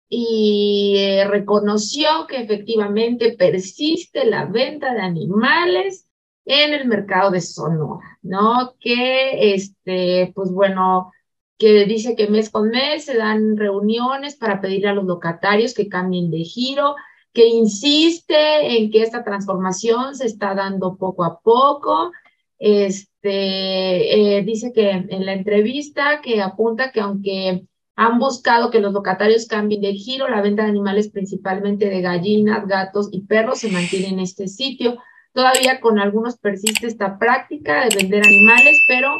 y 0.08 0.96
eh, 0.98 1.24
reconoció 1.28 2.26
que 2.26 2.38
efectivamente 2.42 3.36
persiste 3.38 4.24
la 4.24 4.46
venta 4.46 4.92
de 4.92 5.02
animales 5.02 6.08
en 6.46 6.74
el 6.74 6.88
mercado 6.88 7.30
de 7.30 7.40
Sonora, 7.40 8.18
¿no? 8.22 8.74
Que, 8.80 9.54
este, 9.54 10.32
pues 10.34 10.50
bueno, 10.50 11.12
que 11.58 11.84
dice 11.86 12.16
que 12.16 12.28
mes 12.28 12.50
con 12.50 12.70
mes 12.70 13.04
se 13.04 13.16
dan 13.16 13.56
reuniones 13.56 14.36
para 14.36 14.60
pedirle 14.60 14.88
a 14.88 14.94
los 14.94 15.04
locatarios 15.04 15.74
que 15.74 15.88
cambien 15.88 16.30
de 16.30 16.44
giro, 16.44 16.96
que 17.32 17.46
insiste 17.46 18.76
en 18.76 18.90
que 18.90 19.02
esta 19.02 19.24
transformación 19.24 20.14
se 20.14 20.26
está 20.26 20.54
dando 20.54 20.96
poco 20.96 21.24
a 21.24 21.40
poco. 21.40 22.12
Este, 22.58 24.38
eh, 24.38 24.42
dice 24.42 24.72
que 24.72 24.90
en 24.90 25.26
la 25.26 25.32
entrevista 25.32 26.20
que 26.22 26.40
apunta 26.40 26.92
que 26.92 27.00
aunque 27.00 27.66
han 27.96 28.18
buscado 28.18 28.70
que 28.70 28.80
los 28.80 28.92
locatarios 28.92 29.46
cambien 29.46 29.80
de 29.80 29.94
giro, 29.94 30.28
la 30.28 30.42
venta 30.42 30.64
de 30.64 30.70
animales 30.70 31.08
principalmente 31.08 31.88
de 31.88 32.00
gallinas, 32.00 32.66
gatos 32.66 33.08
y 33.12 33.22
perros 33.22 33.60
se 33.60 33.70
mantiene 33.70 34.08
en 34.08 34.20
este 34.20 34.48
sitio. 34.48 34.98
Todavía 35.32 35.80
con 35.80 35.98
algunos 35.98 36.36
persiste 36.36 36.86
esta 36.86 37.18
práctica 37.18 37.84
de 37.84 37.96
vender 37.96 38.22
animales, 38.24 38.84
pero 38.88 39.16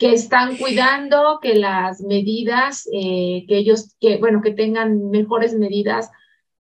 que 0.00 0.14
están 0.14 0.56
cuidando 0.56 1.40
que 1.42 1.54
las 1.56 2.00
medidas, 2.00 2.88
eh, 2.90 3.44
que 3.46 3.58
ellos, 3.58 3.94
que 4.00 4.16
bueno, 4.16 4.40
que 4.40 4.50
tengan 4.50 5.10
mejores 5.10 5.52
medidas 5.54 6.10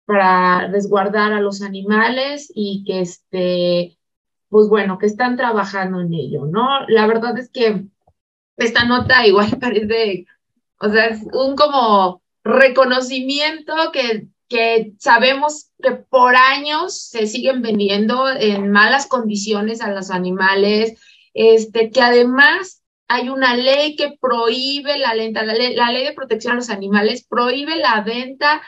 para 0.06 0.68
resguardar 0.68 1.34
a 1.34 1.42
los 1.42 1.60
animales 1.60 2.50
y 2.54 2.82
que 2.86 3.00
este, 3.00 3.98
pues 4.48 4.68
bueno, 4.68 4.98
que 4.98 5.04
están 5.04 5.36
trabajando 5.36 6.00
en 6.00 6.14
ello, 6.14 6.46
¿no? 6.46 6.86
La 6.88 7.06
verdad 7.06 7.36
es 7.38 7.50
que 7.50 7.84
esta 8.56 8.84
nota 8.84 9.26
igual 9.26 9.50
parece, 9.60 10.24
o 10.80 10.88
sea, 10.88 11.08
es 11.08 11.20
un 11.34 11.56
como 11.56 12.22
reconocimiento 12.42 13.74
que, 13.92 14.28
que 14.48 14.94
sabemos 14.98 15.72
que 15.82 15.90
por 15.90 16.36
años 16.36 16.98
se 16.98 17.26
siguen 17.26 17.60
vendiendo 17.60 18.30
en 18.30 18.70
malas 18.70 19.06
condiciones 19.06 19.82
a 19.82 19.90
los 19.90 20.10
animales, 20.10 20.98
este, 21.34 21.90
que 21.90 22.00
además 22.00 22.82
hay 23.08 23.28
una 23.28 23.54
ley 23.54 23.96
que 23.96 24.16
prohíbe 24.20 24.98
la, 24.98 25.14
lenta, 25.14 25.44
la, 25.44 25.54
la 25.54 25.92
ley 25.92 26.04
de 26.04 26.12
protección 26.12 26.54
a 26.54 26.56
los 26.56 26.70
animales, 26.70 27.26
prohíbe 27.28 27.76
la 27.76 28.00
venta 28.02 28.62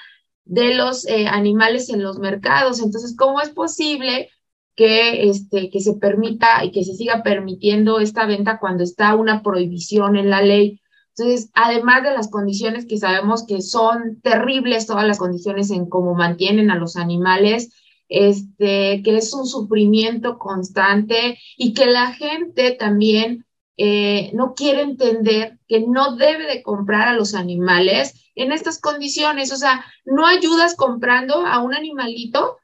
de 0.44 0.74
los 0.74 1.06
eh, 1.06 1.26
animales 1.26 1.90
en 1.90 2.02
los 2.02 2.18
mercados. 2.18 2.80
Entonces, 2.80 3.14
¿cómo 3.16 3.40
es 3.40 3.50
posible 3.50 4.30
que, 4.76 5.28
este, 5.28 5.70
que 5.70 5.80
se 5.80 5.94
permita 5.94 6.64
y 6.64 6.70
que 6.70 6.84
se 6.84 6.94
siga 6.94 7.22
permitiendo 7.22 8.00
esta 8.00 8.26
venta 8.26 8.58
cuando 8.58 8.84
está 8.84 9.14
una 9.14 9.42
prohibición 9.42 10.16
en 10.16 10.30
la 10.30 10.40
ley? 10.42 10.80
Entonces, 11.16 11.50
además 11.52 12.04
de 12.04 12.12
las 12.12 12.30
condiciones 12.30 12.86
que 12.86 12.96
sabemos 12.96 13.44
que 13.44 13.60
son 13.60 14.20
terribles, 14.22 14.86
todas 14.86 15.06
las 15.06 15.18
condiciones 15.18 15.70
en 15.70 15.86
cómo 15.86 16.14
mantienen 16.14 16.70
a 16.70 16.76
los 16.76 16.96
animales, 16.96 17.72
este, 18.08 19.02
que 19.02 19.16
es 19.16 19.34
un 19.34 19.46
sufrimiento 19.46 20.38
constante 20.38 21.38
y 21.56 21.74
que 21.74 21.86
la 21.86 22.12
gente 22.12 22.70
también 22.70 23.44
eh, 23.78 24.32
no 24.34 24.54
quiere 24.54 24.82
entender 24.82 25.58
que 25.68 25.86
no 25.86 26.16
debe 26.16 26.46
de 26.46 26.62
comprar 26.64 27.06
a 27.06 27.14
los 27.14 27.34
animales 27.34 28.30
en 28.34 28.50
estas 28.50 28.80
condiciones. 28.80 29.52
O 29.52 29.56
sea, 29.56 29.84
no 30.04 30.26
ayudas 30.26 30.74
comprando 30.74 31.46
a 31.46 31.60
un 31.60 31.74
animalito 31.74 32.58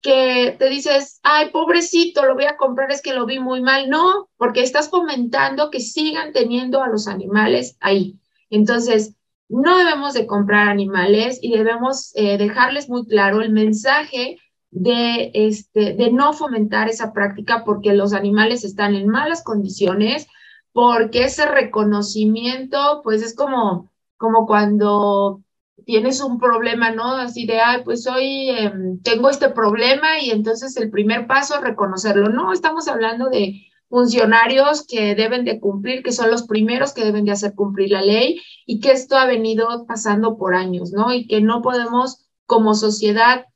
que 0.00 0.54
te 0.58 0.68
dices, 0.68 1.18
ay, 1.22 1.50
pobrecito, 1.50 2.24
lo 2.24 2.34
voy 2.34 2.44
a 2.44 2.56
comprar, 2.56 2.92
es 2.92 3.02
que 3.02 3.14
lo 3.14 3.26
vi 3.26 3.40
muy 3.40 3.62
mal. 3.62 3.90
No, 3.90 4.28
porque 4.36 4.62
estás 4.62 4.90
fomentando 4.90 5.70
que 5.70 5.80
sigan 5.80 6.32
teniendo 6.32 6.82
a 6.82 6.88
los 6.88 7.08
animales 7.08 7.76
ahí. 7.80 8.20
Entonces, 8.48 9.16
no 9.48 9.76
debemos 9.76 10.14
de 10.14 10.26
comprar 10.26 10.68
animales 10.68 11.38
y 11.42 11.56
debemos 11.56 12.12
eh, 12.14 12.38
dejarles 12.38 12.88
muy 12.88 13.06
claro 13.06 13.42
el 13.42 13.50
mensaje 13.50 14.38
de, 14.70 15.30
este, 15.34 15.94
de 15.94 16.12
no 16.12 16.32
fomentar 16.32 16.88
esa 16.88 17.12
práctica 17.12 17.64
porque 17.64 17.92
los 17.92 18.12
animales 18.12 18.64
están 18.64 18.94
en 18.94 19.08
malas 19.08 19.42
condiciones, 19.42 20.26
porque 20.74 21.22
ese 21.22 21.46
reconocimiento, 21.46 23.00
pues 23.04 23.22
es 23.22 23.36
como, 23.36 23.92
como 24.16 24.44
cuando 24.44 25.40
tienes 25.86 26.20
un 26.20 26.40
problema, 26.40 26.90
¿no? 26.90 27.12
Así 27.12 27.46
de, 27.46 27.60
ay, 27.60 27.82
pues 27.84 28.08
hoy 28.08 28.50
em, 28.50 29.00
tengo 29.00 29.30
este 29.30 29.50
problema 29.50 30.18
y 30.18 30.32
entonces 30.32 30.76
el 30.76 30.90
primer 30.90 31.28
paso 31.28 31.54
es 31.54 31.60
reconocerlo. 31.60 32.28
No, 32.28 32.52
estamos 32.52 32.88
hablando 32.88 33.30
de 33.30 33.68
funcionarios 33.88 34.84
que 34.84 35.14
deben 35.14 35.44
de 35.44 35.60
cumplir, 35.60 36.02
que 36.02 36.10
son 36.10 36.28
los 36.32 36.42
primeros 36.42 36.92
que 36.92 37.04
deben 37.04 37.24
de 37.24 37.30
hacer 37.30 37.54
cumplir 37.54 37.92
la 37.92 38.02
ley 38.02 38.40
y 38.66 38.80
que 38.80 38.90
esto 38.90 39.16
ha 39.16 39.26
venido 39.26 39.86
pasando 39.86 40.36
por 40.36 40.56
años, 40.56 40.90
¿no? 40.90 41.12
Y 41.12 41.28
que 41.28 41.40
no 41.40 41.62
podemos 41.62 42.26
como 42.46 42.74
sociedad 42.74 43.46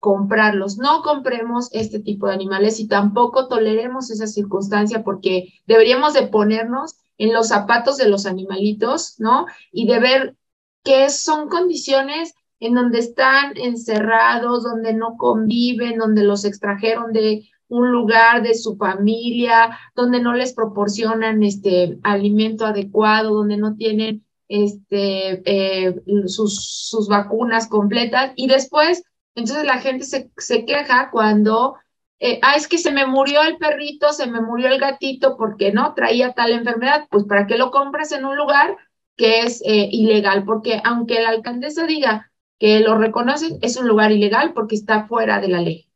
comprarlos. 0.00 0.78
No 0.78 1.02
compremos 1.02 1.68
este 1.72 2.00
tipo 2.00 2.26
de 2.26 2.34
animales 2.34 2.80
y 2.80 2.88
tampoco 2.88 3.46
toleremos 3.46 4.10
esa 4.10 4.26
circunstancia 4.26 5.04
porque 5.04 5.52
deberíamos 5.66 6.14
de 6.14 6.26
ponernos 6.26 6.96
en 7.18 7.34
los 7.34 7.48
zapatos 7.48 7.98
de 7.98 8.08
los 8.08 8.24
animalitos, 8.24 9.16
¿no? 9.18 9.46
Y 9.70 9.86
de 9.86 10.00
ver 10.00 10.36
qué 10.82 11.10
son 11.10 11.48
condiciones 11.48 12.34
en 12.60 12.74
donde 12.74 12.98
están 12.98 13.56
encerrados, 13.56 14.64
donde 14.64 14.94
no 14.94 15.16
conviven, 15.18 15.98
donde 15.98 16.24
los 16.24 16.44
extrajeron 16.44 17.12
de 17.12 17.48
un 17.68 17.92
lugar 17.92 18.42
de 18.42 18.54
su 18.54 18.76
familia, 18.76 19.78
donde 19.94 20.20
no 20.20 20.34
les 20.34 20.54
proporcionan 20.54 21.42
este 21.42 21.98
alimento 22.02 22.64
adecuado, 22.64 23.34
donde 23.34 23.58
no 23.58 23.76
tienen 23.76 24.24
este, 24.48 25.42
eh, 25.44 25.94
sus, 26.26 26.88
sus 26.88 27.06
vacunas 27.06 27.68
completas 27.68 28.32
y 28.34 28.48
después 28.48 29.04
entonces 29.34 29.64
la 29.64 29.78
gente 29.78 30.04
se, 30.04 30.30
se 30.36 30.64
queja 30.64 31.10
cuando, 31.10 31.76
eh, 32.18 32.38
ah, 32.42 32.56
es 32.56 32.68
que 32.68 32.78
se 32.78 32.92
me 32.92 33.06
murió 33.06 33.42
el 33.42 33.56
perrito, 33.58 34.12
se 34.12 34.26
me 34.26 34.40
murió 34.40 34.68
el 34.68 34.78
gatito 34.80 35.36
porque 35.36 35.72
no 35.72 35.94
traía 35.94 36.32
tal 36.32 36.52
enfermedad, 36.52 37.06
pues 37.10 37.24
para 37.24 37.46
qué 37.46 37.56
lo 37.58 37.70
compras 37.70 38.12
en 38.12 38.24
un 38.24 38.36
lugar 38.36 38.76
que 39.16 39.40
es 39.40 39.62
eh, 39.62 39.88
ilegal, 39.92 40.44
porque 40.44 40.80
aunque 40.84 41.20
la 41.20 41.30
alcaldesa 41.30 41.86
diga 41.86 42.30
que 42.58 42.80
lo 42.80 42.98
reconoce, 42.98 43.58
es 43.62 43.76
un 43.76 43.88
lugar 43.88 44.12
ilegal 44.12 44.52
porque 44.52 44.74
está 44.76 45.06
fuera 45.06 45.40
de 45.40 45.48
la 45.48 45.60
ley. 45.60 45.86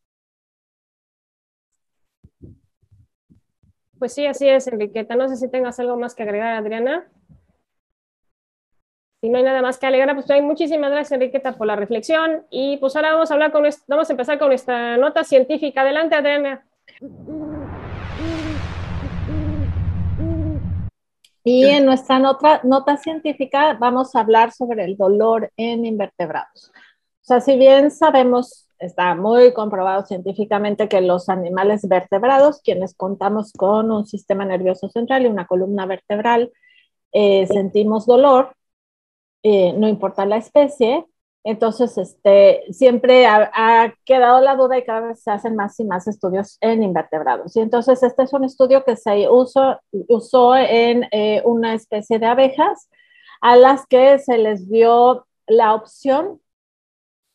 Pues 3.98 4.12
sí, 4.12 4.26
así 4.26 4.48
es, 4.48 4.66
Enriqueta. 4.66 5.16
No 5.16 5.28
sé 5.28 5.36
si 5.36 5.50
tengas 5.50 5.80
algo 5.80 5.96
más 5.96 6.14
que 6.14 6.22
agregar, 6.24 6.54
Adriana. 6.54 7.06
Si 9.24 9.30
no 9.30 9.38
hay 9.38 9.44
nada 9.44 9.62
más 9.62 9.78
que 9.78 9.86
alegrar, 9.86 10.14
pues 10.14 10.30
hay 10.30 10.42
muchísimas 10.42 10.90
gracias, 10.90 11.12
Enriqueta, 11.12 11.56
por 11.56 11.66
la 11.66 11.76
reflexión. 11.76 12.44
Y 12.50 12.76
pues 12.76 12.94
ahora 12.94 13.14
vamos 13.14 13.30
a 13.30 13.32
hablar 13.32 13.52
con 13.52 13.64
vamos 13.86 14.10
a 14.10 14.12
empezar 14.12 14.38
con 14.38 14.48
nuestra 14.48 14.98
nota 14.98 15.24
científica. 15.24 15.80
Adelante, 15.80 16.14
Adriana. 16.14 16.66
Y 21.42 21.64
en 21.64 21.86
nuestra 21.86 22.18
nota, 22.18 22.60
nota 22.64 22.98
científica 22.98 23.78
vamos 23.80 24.14
a 24.14 24.20
hablar 24.20 24.52
sobre 24.52 24.84
el 24.84 24.98
dolor 24.98 25.50
en 25.56 25.86
invertebrados. 25.86 26.70
O 26.74 27.24
sea, 27.24 27.40
si 27.40 27.56
bien 27.56 27.90
sabemos, 27.90 28.68
está 28.78 29.14
muy 29.14 29.54
comprobado 29.54 30.04
científicamente 30.04 30.86
que 30.86 31.00
los 31.00 31.30
animales 31.30 31.88
vertebrados, 31.88 32.60
quienes 32.60 32.94
contamos 32.94 33.54
con 33.54 33.90
un 33.90 34.04
sistema 34.04 34.44
nervioso 34.44 34.90
central 34.90 35.22
y 35.22 35.28
una 35.28 35.46
columna 35.46 35.86
vertebral, 35.86 36.52
eh, 37.10 37.46
sentimos 37.46 38.04
dolor, 38.04 38.54
eh, 39.44 39.74
no 39.74 39.88
importa 39.88 40.26
la 40.26 40.38
especie, 40.38 41.06
Entonces, 41.44 41.98
este, 41.98 42.62
siempre 42.72 43.26
ha, 43.26 43.94
quedado 44.06 44.40
la 44.40 44.56
duda 44.56 44.78
y 44.78 44.84
cada 44.84 45.08
vez 45.08 45.22
se 45.22 45.30
hacen 45.30 45.56
más 45.56 45.78
y 45.78 45.84
más 45.84 46.06
estudios 46.08 46.56
en 46.62 46.82
invertebrados. 46.82 47.54
Y 47.56 47.60
entonces, 47.60 48.02
este 48.02 48.22
es 48.24 48.32
un 48.32 48.44
estudio 48.44 48.84
que 48.84 48.96
se 48.96 49.28
usó, 49.28 49.78
usó 50.08 50.56
en 50.56 51.06
eh, 51.12 51.42
una 51.44 51.74
especie 51.74 52.18
de 52.18 52.26
abejas 52.26 52.88
a 53.42 53.56
las 53.56 53.86
que 53.86 54.18
se 54.18 54.38
les 54.38 54.70
dio 54.70 55.26
la 55.46 55.74
opción 55.74 56.40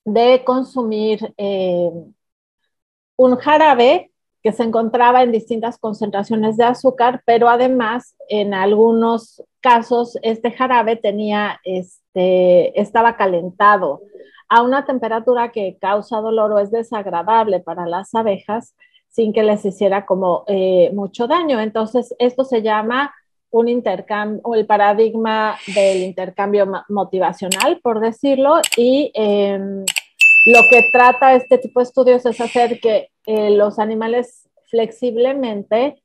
de 0.06 0.44
consumir 0.44 1.34
eh, 1.38 1.92
un 3.18 3.36
jarabe 3.38 4.12
que 4.41 4.51
se 4.51 4.63
encontraba 4.63 5.24
en 5.24 5.31
distintas 5.31 5.77
concentraciones 5.77 6.58
de 6.58 6.63
azúcar, 6.63 7.22
pero 7.25 7.50
además 7.50 8.15
en 8.29 8.53
algunos 8.53 9.43
casos 9.60 10.17
este 10.22 10.51
jarabe 10.51 10.96
tenía 10.96 11.60
este, 11.63 12.79
estaba 12.79 13.17
calentado 13.17 14.01
a 14.48 14.63
una 14.63 14.86
temperatura 14.86 15.51
que 15.51 15.77
causa 15.79 16.22
dolor 16.22 16.51
o 16.51 16.60
es 16.60 16.72
desagradable 16.72 17.60
para 17.60 17.86
las 17.86 18.15
abejas 18.15 18.75
sin 19.10 19.34
que 19.34 19.43
les 19.43 19.65
hiciera 19.65 20.05
como 20.05 20.43
eh, 20.48 20.91
mucho 20.93 21.27
daño. 21.27 21.60
Entonces, 21.60 22.15
esto 22.19 22.43
se 22.43 22.62
llama 22.62 23.13
un 23.51 23.67
intercambio 23.67 24.41
o 24.43 24.55
el 24.55 24.65
paradigma 24.65 25.58
del 25.74 26.03
intercambio 26.03 26.67
motivacional, 26.88 27.79
por 27.81 28.00
decirlo, 28.00 28.62
y 28.77 29.12
em, 29.15 29.84
lo 30.46 30.62
que 30.69 30.89
trata 30.91 31.36
este 31.36 31.58
tipo 31.58 31.79
de 31.79 31.86
estudios 31.86 32.25
es 32.25 32.39
hacer 32.39 32.79
que 32.79 33.10
eh, 33.25 33.51
los 33.51 33.79
animales 33.79 34.50
flexiblemente 34.69 36.01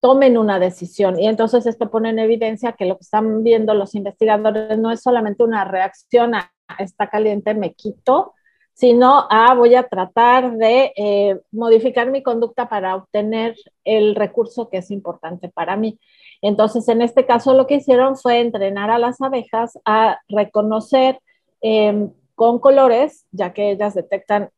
tomen 0.00 0.38
una 0.38 0.58
decisión. 0.58 1.18
Y 1.18 1.26
entonces 1.26 1.66
esto 1.66 1.90
pone 1.90 2.10
en 2.10 2.18
evidencia 2.18 2.72
que 2.72 2.86
lo 2.86 2.96
que 2.96 3.02
están 3.02 3.42
viendo 3.42 3.74
los 3.74 3.94
investigadores 3.94 4.78
no 4.78 4.90
es 4.90 5.02
solamente 5.02 5.42
una 5.42 5.64
reacción 5.64 6.34
a 6.34 6.52
está 6.78 7.08
caliente, 7.08 7.54
me 7.54 7.74
quito, 7.74 8.34
sino 8.72 9.26
a 9.30 9.54
voy 9.54 9.74
a 9.74 9.88
tratar 9.88 10.56
de 10.56 10.92
eh, 10.96 11.40
modificar 11.50 12.10
mi 12.10 12.22
conducta 12.22 12.68
para 12.68 12.94
obtener 12.96 13.56
el 13.84 14.14
recurso 14.14 14.68
que 14.68 14.78
es 14.78 14.90
importante 14.90 15.48
para 15.48 15.76
mí. 15.76 15.98
Entonces, 16.42 16.86
en 16.88 17.00
este 17.00 17.24
caso, 17.24 17.54
lo 17.54 17.66
que 17.66 17.76
hicieron 17.76 18.16
fue 18.16 18.40
entrenar 18.40 18.90
a 18.90 18.98
las 18.98 19.20
abejas 19.20 19.78
a 19.84 20.20
reconocer 20.28 21.20
em, 21.62 22.10
con 22.36 22.60
colores, 22.60 23.26
ya 23.32 23.52
que 23.52 23.72
ellas 23.72 23.94
detectan 23.94 24.50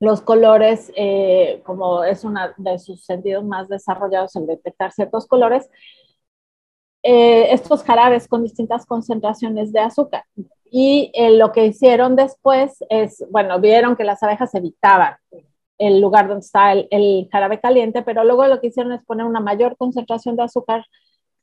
los 0.00 0.20
colores, 0.20 0.92
eh, 0.96 1.62
como 1.64 2.04
es 2.04 2.24
uno 2.24 2.40
de 2.58 2.78
sus 2.78 3.04
sentidos 3.04 3.44
más 3.44 3.68
desarrollados 3.68 4.36
el 4.36 4.46
detectar 4.46 4.92
ciertos 4.92 5.26
colores, 5.26 5.70
eh, 7.02 7.52
estos 7.52 7.82
jarabes 7.84 8.28
con 8.28 8.42
distintas 8.42 8.84
concentraciones 8.84 9.72
de 9.72 9.80
azúcar. 9.80 10.24
Y 10.70 11.12
eh, 11.14 11.30
lo 11.30 11.52
que 11.52 11.66
hicieron 11.66 12.16
después 12.16 12.84
es, 12.90 13.24
bueno, 13.30 13.60
vieron 13.60 13.96
que 13.96 14.04
las 14.04 14.22
abejas 14.22 14.54
evitaban 14.54 15.16
el 15.78 16.00
lugar 16.00 16.26
donde 16.28 16.44
está 16.44 16.72
el, 16.72 16.88
el, 16.90 17.28
jarabe 17.30 17.60
caliente, 17.60 18.02
pero 18.02 18.24
luego 18.24 18.46
lo 18.46 18.60
que 18.60 18.68
hicieron 18.68 18.92
es 18.92 19.04
poner 19.04 19.26
una 19.26 19.40
mayor 19.40 19.76
concentración 19.76 20.36
de 20.36 20.42
azúcar 20.44 20.84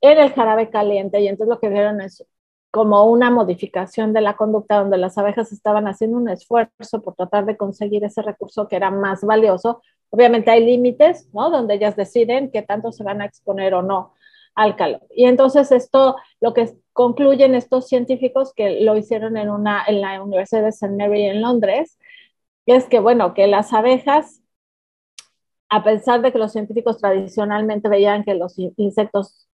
en 0.02 0.18
el 0.20 0.34
jarabe 0.34 0.70
caliente 0.70 1.22
y 1.22 1.28
entonces 1.28 1.54
lo 1.54 1.60
que 1.60 1.70
vieron 1.70 2.02
es 2.02 2.26
como 2.74 3.06
una 3.06 3.30
modificación 3.30 4.14
de 4.14 4.22
la 4.22 4.36
conducta 4.36 4.80
donde 4.80 4.98
las 4.98 5.20
abejas 5.20 5.52
estaban 5.52 5.88
haciendo 5.88 6.18
un 6.18 6.28
esfuerzo 6.28 7.04
por 7.04 7.14
tratar 7.14 7.46
de 7.46 7.56
conseguir 7.56 8.04
ese 8.04 8.24
recurso 8.24 8.68
que 8.68 8.78
era 8.78 8.90
más 8.90 9.24
valioso. 9.24 9.84
Obviamente 10.10 10.50
hay 10.50 10.66
límites, 10.66 11.30
¿no? 11.34 11.52
Donde 11.52 11.76
ellas 11.76 11.96
deciden 11.96 12.50
qué 12.50 12.64
tanto 12.64 12.92
se 12.92 13.04
van 13.04 13.22
a 13.22 13.26
exponer 13.26 13.76
o 13.76 13.84
no 13.84 14.16
al 14.56 14.76
calor. 14.76 15.04
Y 15.12 15.26
entonces 15.26 15.72
esto, 15.72 16.16
lo 16.42 16.56
que 16.56 16.74
concluyen 16.94 17.54
estos 17.54 17.88
científicos 17.88 18.54
que 18.56 18.82
lo 18.82 18.98
hicieron 18.98 19.38
en, 19.38 19.52
una, 19.52 19.84
en 19.86 20.02
la 20.02 20.24
Universidad 20.24 20.64
de 20.64 20.70
St. 20.70 20.96
Mary 20.98 21.26
en 21.28 21.44
Londres, 21.44 22.00
es 22.66 22.86
que, 22.86 23.00
bueno, 23.00 23.36
que 23.36 23.46
las 23.46 23.72
abejas, 23.72 24.42
a 25.70 25.84
pesar 25.84 26.24
de 26.24 26.32
que 26.32 26.40
los 26.40 26.52
científicos 26.52 26.98
tradicionalmente 26.98 27.88
veían 27.88 28.24
que 28.24 28.34
los 28.34 28.58
insectos 28.58 29.48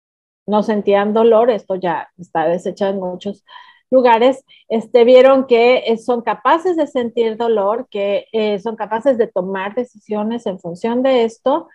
no 0.49 0.63
sentían 0.63 1.13
dolor, 1.13 1.51
esto 1.51 1.77
ya 1.77 2.09
está 2.19 2.47
desechado 2.47 2.93
en 2.93 3.01
muchos 3.01 3.45
lugares, 3.91 4.45
este, 4.69 5.05
vieron 5.05 5.47
que 5.47 5.97
son 6.05 6.23
capaces 6.23 6.77
de 6.77 6.87
sentir 6.87 7.37
dolor, 7.37 7.87
que 7.91 8.27
eh, 8.33 8.59
son 8.59 8.77
capaces 8.77 9.17
de 9.19 9.27
tomar 9.27 9.75
decisiones 9.75 10.47
en 10.47 10.59
función 10.59 11.03
de 11.03 11.25
esto 11.25 11.69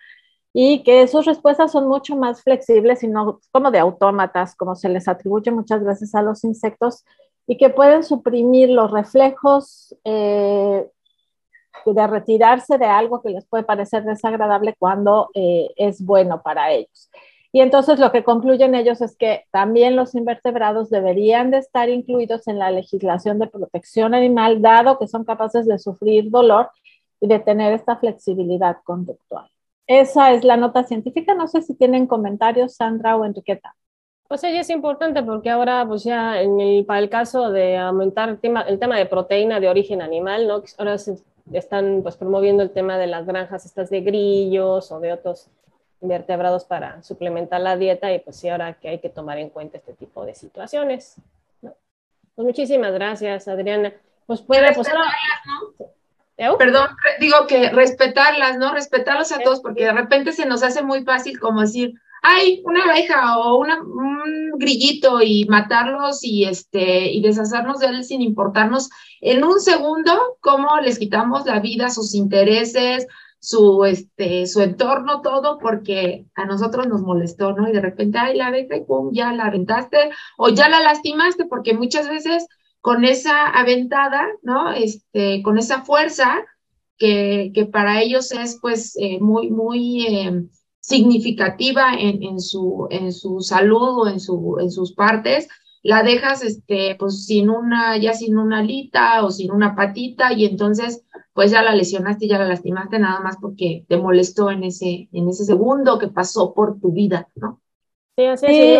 y 0.52 0.84
que 0.84 1.06
sus 1.08 1.24
respuestas 1.24 1.72
son 1.72 1.88
mucho 1.88 2.16
más 2.16 2.42
flexibles 2.42 3.02
y 3.02 3.08
no 3.08 3.40
como 3.50 3.70
de 3.70 3.80
autómatas, 3.80 4.54
como 4.54 4.76
se 4.76 4.88
les 4.88 5.08
atribuye 5.08 5.50
muchas 5.50 5.84
veces 5.84 6.14
a 6.14 6.22
los 6.22 6.44
insectos, 6.44 7.04
y 7.46 7.58
que 7.58 7.70
pueden 7.70 8.04
suprimir 8.04 8.70
los 8.70 8.90
reflejos 8.90 9.94
eh, 10.04 10.86
de 11.84 12.06
retirarse 12.06 12.78
de 12.78 12.86
algo 12.86 13.20
que 13.20 13.30
les 13.30 13.44
puede 13.46 13.64
parecer 13.64 14.04
desagradable 14.04 14.74
cuando 14.78 15.28
eh, 15.34 15.68
es 15.76 16.02
bueno 16.02 16.42
para 16.42 16.72
ellos. 16.72 17.10
Y 17.54 17.60
entonces 17.60 18.00
lo 18.00 18.10
que 18.10 18.24
concluyen 18.24 18.74
ellos 18.74 19.00
es 19.00 19.14
que 19.16 19.44
también 19.52 19.94
los 19.94 20.16
invertebrados 20.16 20.90
deberían 20.90 21.52
de 21.52 21.58
estar 21.58 21.88
incluidos 21.88 22.48
en 22.48 22.58
la 22.58 22.72
legislación 22.72 23.38
de 23.38 23.46
protección 23.46 24.12
animal, 24.12 24.60
dado 24.60 24.98
que 24.98 25.06
son 25.06 25.24
capaces 25.24 25.64
de 25.64 25.78
sufrir 25.78 26.32
dolor 26.32 26.68
y 27.20 27.28
de 27.28 27.38
tener 27.38 27.72
esta 27.72 27.94
flexibilidad 27.96 28.78
conductual. 28.82 29.48
Esa 29.86 30.32
es 30.32 30.42
la 30.42 30.56
nota 30.56 30.82
científica. 30.82 31.32
No 31.36 31.46
sé 31.46 31.62
si 31.62 31.76
tienen 31.76 32.08
comentarios, 32.08 32.74
Sandra 32.74 33.16
o 33.16 33.24
Enriqueta. 33.24 33.76
Pues 34.26 34.42
ella 34.42 34.62
es 34.62 34.70
importante 34.70 35.22
porque 35.22 35.50
ahora, 35.50 35.86
pues 35.86 36.02
ya 36.02 36.42
en 36.42 36.58
el, 36.58 36.84
para 36.84 36.98
el 36.98 37.08
caso 37.08 37.52
de 37.52 37.76
aumentar 37.76 38.30
el 38.30 38.40
tema, 38.40 38.62
el 38.62 38.80
tema 38.80 38.98
de 38.98 39.06
proteína 39.06 39.60
de 39.60 39.68
origen 39.68 40.02
animal, 40.02 40.48
¿no? 40.48 40.64
Ahora 40.76 40.98
se 40.98 41.18
están 41.52 42.02
pues 42.02 42.16
promoviendo 42.16 42.64
el 42.64 42.70
tema 42.70 42.98
de 42.98 43.06
las 43.06 43.24
granjas 43.24 43.64
estas 43.64 43.90
de 43.90 44.00
grillos 44.00 44.90
o 44.90 44.98
de 44.98 45.12
otros 45.12 45.48
invertebrados 46.04 46.64
para 46.64 47.02
suplementar 47.02 47.60
la 47.60 47.76
dieta 47.76 48.12
y 48.12 48.20
pues 48.20 48.36
sí, 48.36 48.48
ahora 48.48 48.74
que 48.74 48.88
hay 48.88 48.98
que 49.00 49.08
tomar 49.08 49.38
en 49.38 49.48
cuenta 49.48 49.78
este 49.78 49.94
tipo 49.94 50.24
de 50.24 50.34
situaciones. 50.34 51.16
Pues 51.60 52.46
muchísimas 52.46 52.92
gracias, 52.92 53.48
Adriana. 53.48 53.92
Pues 54.26 54.40
puede, 54.42 54.72
pues 54.74 54.88
Perdón, 56.58 56.88
digo 57.20 57.46
que 57.46 57.70
respetarlas, 57.70 58.58
¿no? 58.58 58.72
Respetarlos 58.72 59.32
a 59.32 59.38
todos, 59.38 59.60
porque 59.60 59.84
de 59.84 59.92
repente 59.92 60.32
se 60.32 60.46
nos 60.46 60.62
hace 60.62 60.82
muy 60.82 61.04
fácil 61.04 61.38
como 61.38 61.60
decir, 61.60 61.94
ay, 62.22 62.60
una 62.64 62.84
abeja 62.84 63.38
o 63.38 63.58
una, 63.58 63.80
un 63.80 64.52
grillito 64.56 65.22
y 65.22 65.44
matarlos 65.48 66.24
y 66.24 66.44
este 66.44 67.12
y 67.12 67.22
deshacernos 67.22 67.78
de 67.78 67.86
él 67.86 68.04
sin 68.04 68.20
importarnos 68.20 68.90
en 69.20 69.44
un 69.44 69.60
segundo 69.60 70.36
cómo 70.40 70.80
les 70.80 70.98
quitamos 70.98 71.46
la 71.46 71.60
vida, 71.60 71.88
sus 71.88 72.14
intereses, 72.14 73.06
su, 73.44 73.84
este, 73.84 74.46
su 74.46 74.62
entorno, 74.62 75.20
todo, 75.20 75.58
porque 75.58 76.24
a 76.34 76.46
nosotros 76.46 76.86
nos 76.86 77.02
molestó, 77.02 77.52
¿no? 77.52 77.68
Y 77.68 77.72
de 77.72 77.82
repente, 77.82 78.16
ay, 78.16 78.38
la 78.38 78.46
abeja 78.46 78.74
y 78.74 78.84
pum, 78.84 79.10
ya 79.12 79.34
la 79.34 79.44
aventaste 79.44 79.98
o 80.38 80.48
ya 80.48 80.70
la 80.70 80.80
lastimaste, 80.80 81.44
porque 81.44 81.74
muchas 81.74 82.08
veces 82.08 82.46
con 82.80 83.04
esa 83.04 83.48
aventada, 83.48 84.26
¿no? 84.42 84.72
Este, 84.72 85.42
con 85.42 85.58
esa 85.58 85.82
fuerza 85.82 86.42
que, 86.96 87.52
que 87.54 87.66
para 87.66 88.00
ellos 88.00 88.32
es 88.32 88.58
pues 88.62 88.96
eh, 88.98 89.20
muy, 89.20 89.50
muy 89.50 90.06
eh, 90.06 90.42
significativa 90.80 91.92
en, 91.92 92.22
en, 92.22 92.40
su, 92.40 92.86
en 92.90 93.12
su 93.12 93.40
salud 93.40 94.04
o 94.04 94.08
en, 94.08 94.20
su, 94.20 94.56
en 94.58 94.70
sus 94.70 94.94
partes, 94.94 95.48
la 95.84 96.02
dejas 96.02 96.42
este, 96.42 96.96
pues 96.98 97.26
sin 97.26 97.50
una, 97.50 97.98
ya 97.98 98.14
sin 98.14 98.38
una 98.38 98.60
alita 98.60 99.22
o 99.22 99.30
sin 99.30 99.52
una 99.52 99.76
patita 99.76 100.32
y 100.32 100.46
entonces 100.46 101.04
pues 101.34 101.50
ya 101.50 101.62
la 101.62 101.74
lesionaste, 101.74 102.26
ya 102.26 102.38
la 102.38 102.46
lastimaste 102.46 102.98
nada 102.98 103.20
más 103.20 103.36
porque 103.36 103.84
te 103.86 103.98
molestó 103.98 104.50
en 104.50 104.64
ese, 104.64 105.08
en 105.12 105.28
ese 105.28 105.44
segundo 105.44 105.98
que 105.98 106.08
pasó 106.08 106.54
por 106.54 106.80
tu 106.80 106.90
vida, 106.92 107.28
¿no? 107.34 107.60
Sí, 108.16 108.24
así 108.24 108.46
sí, 108.46 108.78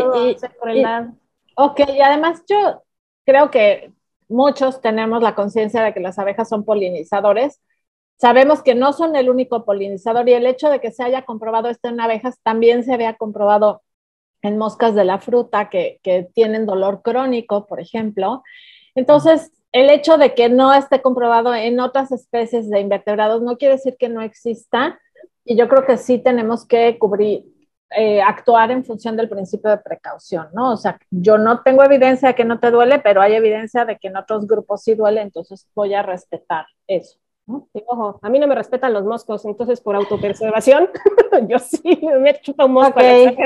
y, 0.74 0.82
Ok, 1.56 1.80
y 1.94 2.00
además 2.00 2.42
yo 2.48 2.82
creo 3.26 3.50
que 3.50 3.92
muchos 4.28 4.80
tenemos 4.80 5.22
la 5.22 5.34
conciencia 5.34 5.82
de 5.82 5.92
que 5.92 6.00
las 6.00 6.18
abejas 6.18 6.48
son 6.48 6.64
polinizadores. 6.64 7.60
Sabemos 8.16 8.62
que 8.62 8.74
no 8.74 8.94
son 8.94 9.14
el 9.14 9.28
único 9.28 9.64
polinizador 9.66 10.26
y 10.28 10.32
el 10.32 10.46
hecho 10.46 10.70
de 10.70 10.80
que 10.80 10.90
se 10.90 11.04
haya 11.04 11.26
comprobado 11.26 11.68
esto 11.68 11.88
en 11.88 12.00
abejas 12.00 12.40
también 12.42 12.82
se 12.82 12.94
había 12.94 13.16
comprobado 13.18 13.82
en 14.44 14.58
moscas 14.58 14.94
de 14.94 15.04
la 15.04 15.18
fruta 15.18 15.70
que, 15.70 15.98
tienen 16.34 16.66
dolor 16.66 17.00
crónico, 17.02 17.66
por 17.66 17.80
ejemplo. 17.80 18.42
Entonces, 18.94 19.50
el 19.72 19.88
hecho 19.88 20.18
de 20.18 20.34
que 20.34 20.50
no 20.50 20.72
esté 20.74 21.00
comprobado 21.00 21.54
en 21.54 21.80
otras 21.80 22.12
especies 22.12 22.68
de 22.68 22.80
invertebrados 22.80 23.42
no 23.42 23.56
quiere 23.56 23.76
decir 23.76 23.96
que 23.98 24.10
no 24.10 24.20
exista. 24.20 25.00
Y 25.46 25.56
yo 25.56 25.66
creo 25.68 25.86
que 25.86 25.96
sí 25.96 26.18
tenemos 26.18 26.66
que 26.66 26.98
cubrir, 26.98 27.46
eh, 27.96 28.20
actuar 28.20 28.70
en 28.70 28.84
función 28.84 29.16
del 29.16 29.30
principio 29.30 29.70
de 29.70 29.78
precaución, 29.78 30.48
¿no? 30.52 30.72
O 30.72 30.76
sea, 30.76 30.98
yo 31.10 31.38
no 31.38 31.62
tengo 31.62 31.82
evidencia 31.82 32.28
de 32.28 32.34
que 32.34 32.44
no 32.44 32.60
te 32.60 32.70
duele, 32.70 32.98
pero 32.98 33.22
hay 33.22 33.34
evidencia 33.34 33.86
de 33.86 33.96
que 33.98 34.08
en 34.08 34.18
otros 34.18 34.46
grupos 34.46 34.82
sí 34.82 34.94
duele, 34.94 35.22
entonces 35.22 35.66
voy 35.74 35.94
a 35.94 36.02
respetar 36.02 36.66
eso. 36.86 37.18
Ojo, 37.46 38.18
a 38.22 38.28
mí 38.30 38.38
no 38.38 38.46
me 38.46 38.54
respetan 38.54 38.92
los 38.92 39.04
moscos, 39.04 39.44
entonces 39.44 39.80
por 39.80 39.96
autopreservación, 39.96 40.88
yo 41.48 41.58
sí 41.58 42.00
me 42.20 42.30
he 42.30 42.40
chupado 42.40 42.68
un 42.68 42.74
mosco 42.74 42.92
okay. 42.94 43.36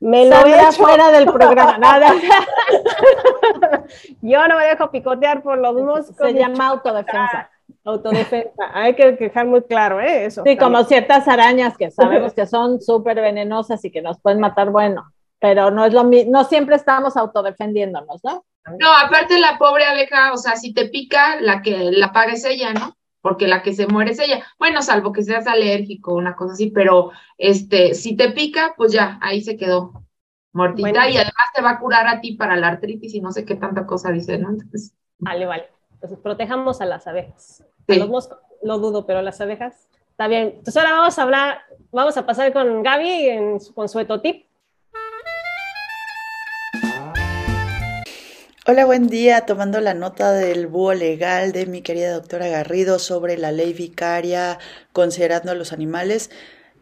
me 0.00 0.28
lo 0.28 0.36
he 0.46 0.60
hecho. 0.60 0.72
fuera 0.72 1.10
del 1.10 1.26
programa, 1.26 1.78
nada. 1.78 2.12
yo 4.20 4.46
no 4.48 4.56
me 4.58 4.66
dejo 4.66 4.90
picotear 4.90 5.42
por 5.42 5.58
los 5.58 5.74
moscos. 5.74 6.16
Se 6.16 6.34
llama 6.34 6.68
autodefensa. 6.68 7.50
Autodefensa, 7.84 8.70
hay 8.74 8.94
que 8.94 9.12
dejar 9.12 9.46
muy 9.46 9.62
claro 9.62 10.00
¿eh? 10.00 10.26
eso. 10.26 10.42
Sí, 10.44 10.56
como 10.56 10.82
ciertas 10.84 11.26
arañas 11.28 11.76
que 11.76 11.90
sabemos 11.90 12.34
que 12.34 12.46
son 12.46 12.80
súper 12.80 13.20
venenosas 13.20 13.84
y 13.84 13.90
que 13.90 14.02
nos 14.02 14.20
pueden 14.20 14.40
matar, 14.40 14.70
bueno, 14.70 15.12
pero 15.38 15.70
no 15.70 15.84
es 15.84 15.92
lo 15.92 16.04
mismo, 16.04 16.32
no 16.32 16.44
siempre 16.44 16.76
estamos 16.76 17.16
autodefendiéndonos, 17.16 18.22
¿no? 18.24 18.44
No, 18.80 18.92
aparte 18.92 19.38
la 19.38 19.58
pobre 19.58 19.84
abeja, 19.84 20.32
o 20.32 20.36
sea, 20.36 20.56
si 20.56 20.74
te 20.74 20.88
pica, 20.88 21.40
la 21.40 21.62
que 21.62 21.90
la 21.92 22.12
paga 22.12 22.32
es 22.32 22.44
ella, 22.44 22.72
¿no? 22.72 22.95
Porque 23.26 23.48
la 23.48 23.60
que 23.60 23.74
se 23.74 23.88
muere 23.88 24.12
es 24.12 24.20
ella. 24.20 24.46
Bueno, 24.56 24.82
salvo 24.82 25.10
que 25.10 25.24
seas 25.24 25.48
alérgico, 25.48 26.14
una 26.14 26.36
cosa 26.36 26.52
así, 26.52 26.70
pero 26.70 27.10
este, 27.36 27.92
si 27.94 28.14
te 28.14 28.30
pica, 28.30 28.74
pues 28.76 28.92
ya, 28.92 29.18
ahí 29.20 29.42
se 29.42 29.56
quedó 29.56 30.04
muertita 30.52 31.10
y 31.10 31.16
además 31.16 31.34
te 31.52 31.60
va 31.60 31.70
a 31.70 31.80
curar 31.80 32.06
a 32.06 32.20
ti 32.20 32.34
para 32.34 32.54
la 32.54 32.68
artritis 32.68 33.12
y 33.14 33.20
no 33.20 33.32
sé 33.32 33.44
qué 33.44 33.56
tanta 33.56 33.84
cosa 33.84 34.12
dice, 34.12 34.38
¿no? 34.38 34.50
Entonces, 34.50 34.94
vale, 35.18 35.44
vale. 35.44 35.64
Entonces, 35.94 36.20
protejamos 36.20 36.80
a 36.80 36.86
las 36.86 37.08
abejas. 37.08 37.64
los 37.88 38.08
moscos, 38.08 38.38
lo 38.62 38.78
dudo, 38.78 39.06
pero 39.06 39.22
las 39.22 39.40
abejas, 39.40 39.88
está 40.08 40.28
bien. 40.28 40.52
Entonces, 40.58 40.76
ahora 40.76 40.92
vamos 40.92 41.18
a 41.18 41.22
hablar, 41.22 41.58
vamos 41.90 42.16
a 42.16 42.26
pasar 42.26 42.52
con 42.52 42.84
Gaby 42.84 43.28
en, 43.28 43.58
con 43.74 43.88
su 43.88 43.98
etotip. 43.98 44.45
Hola, 48.68 48.84
buen 48.84 49.06
día. 49.06 49.42
Tomando 49.42 49.80
la 49.80 49.94
nota 49.94 50.32
del 50.32 50.66
búho 50.66 50.92
legal 50.92 51.52
de 51.52 51.66
mi 51.66 51.82
querida 51.82 52.10
doctora 52.10 52.48
Garrido 52.48 52.98
sobre 52.98 53.38
la 53.38 53.52
ley 53.52 53.72
vicaria 53.72 54.58
considerando 54.92 55.52
a 55.52 55.54
los 55.54 55.72
animales, 55.72 56.32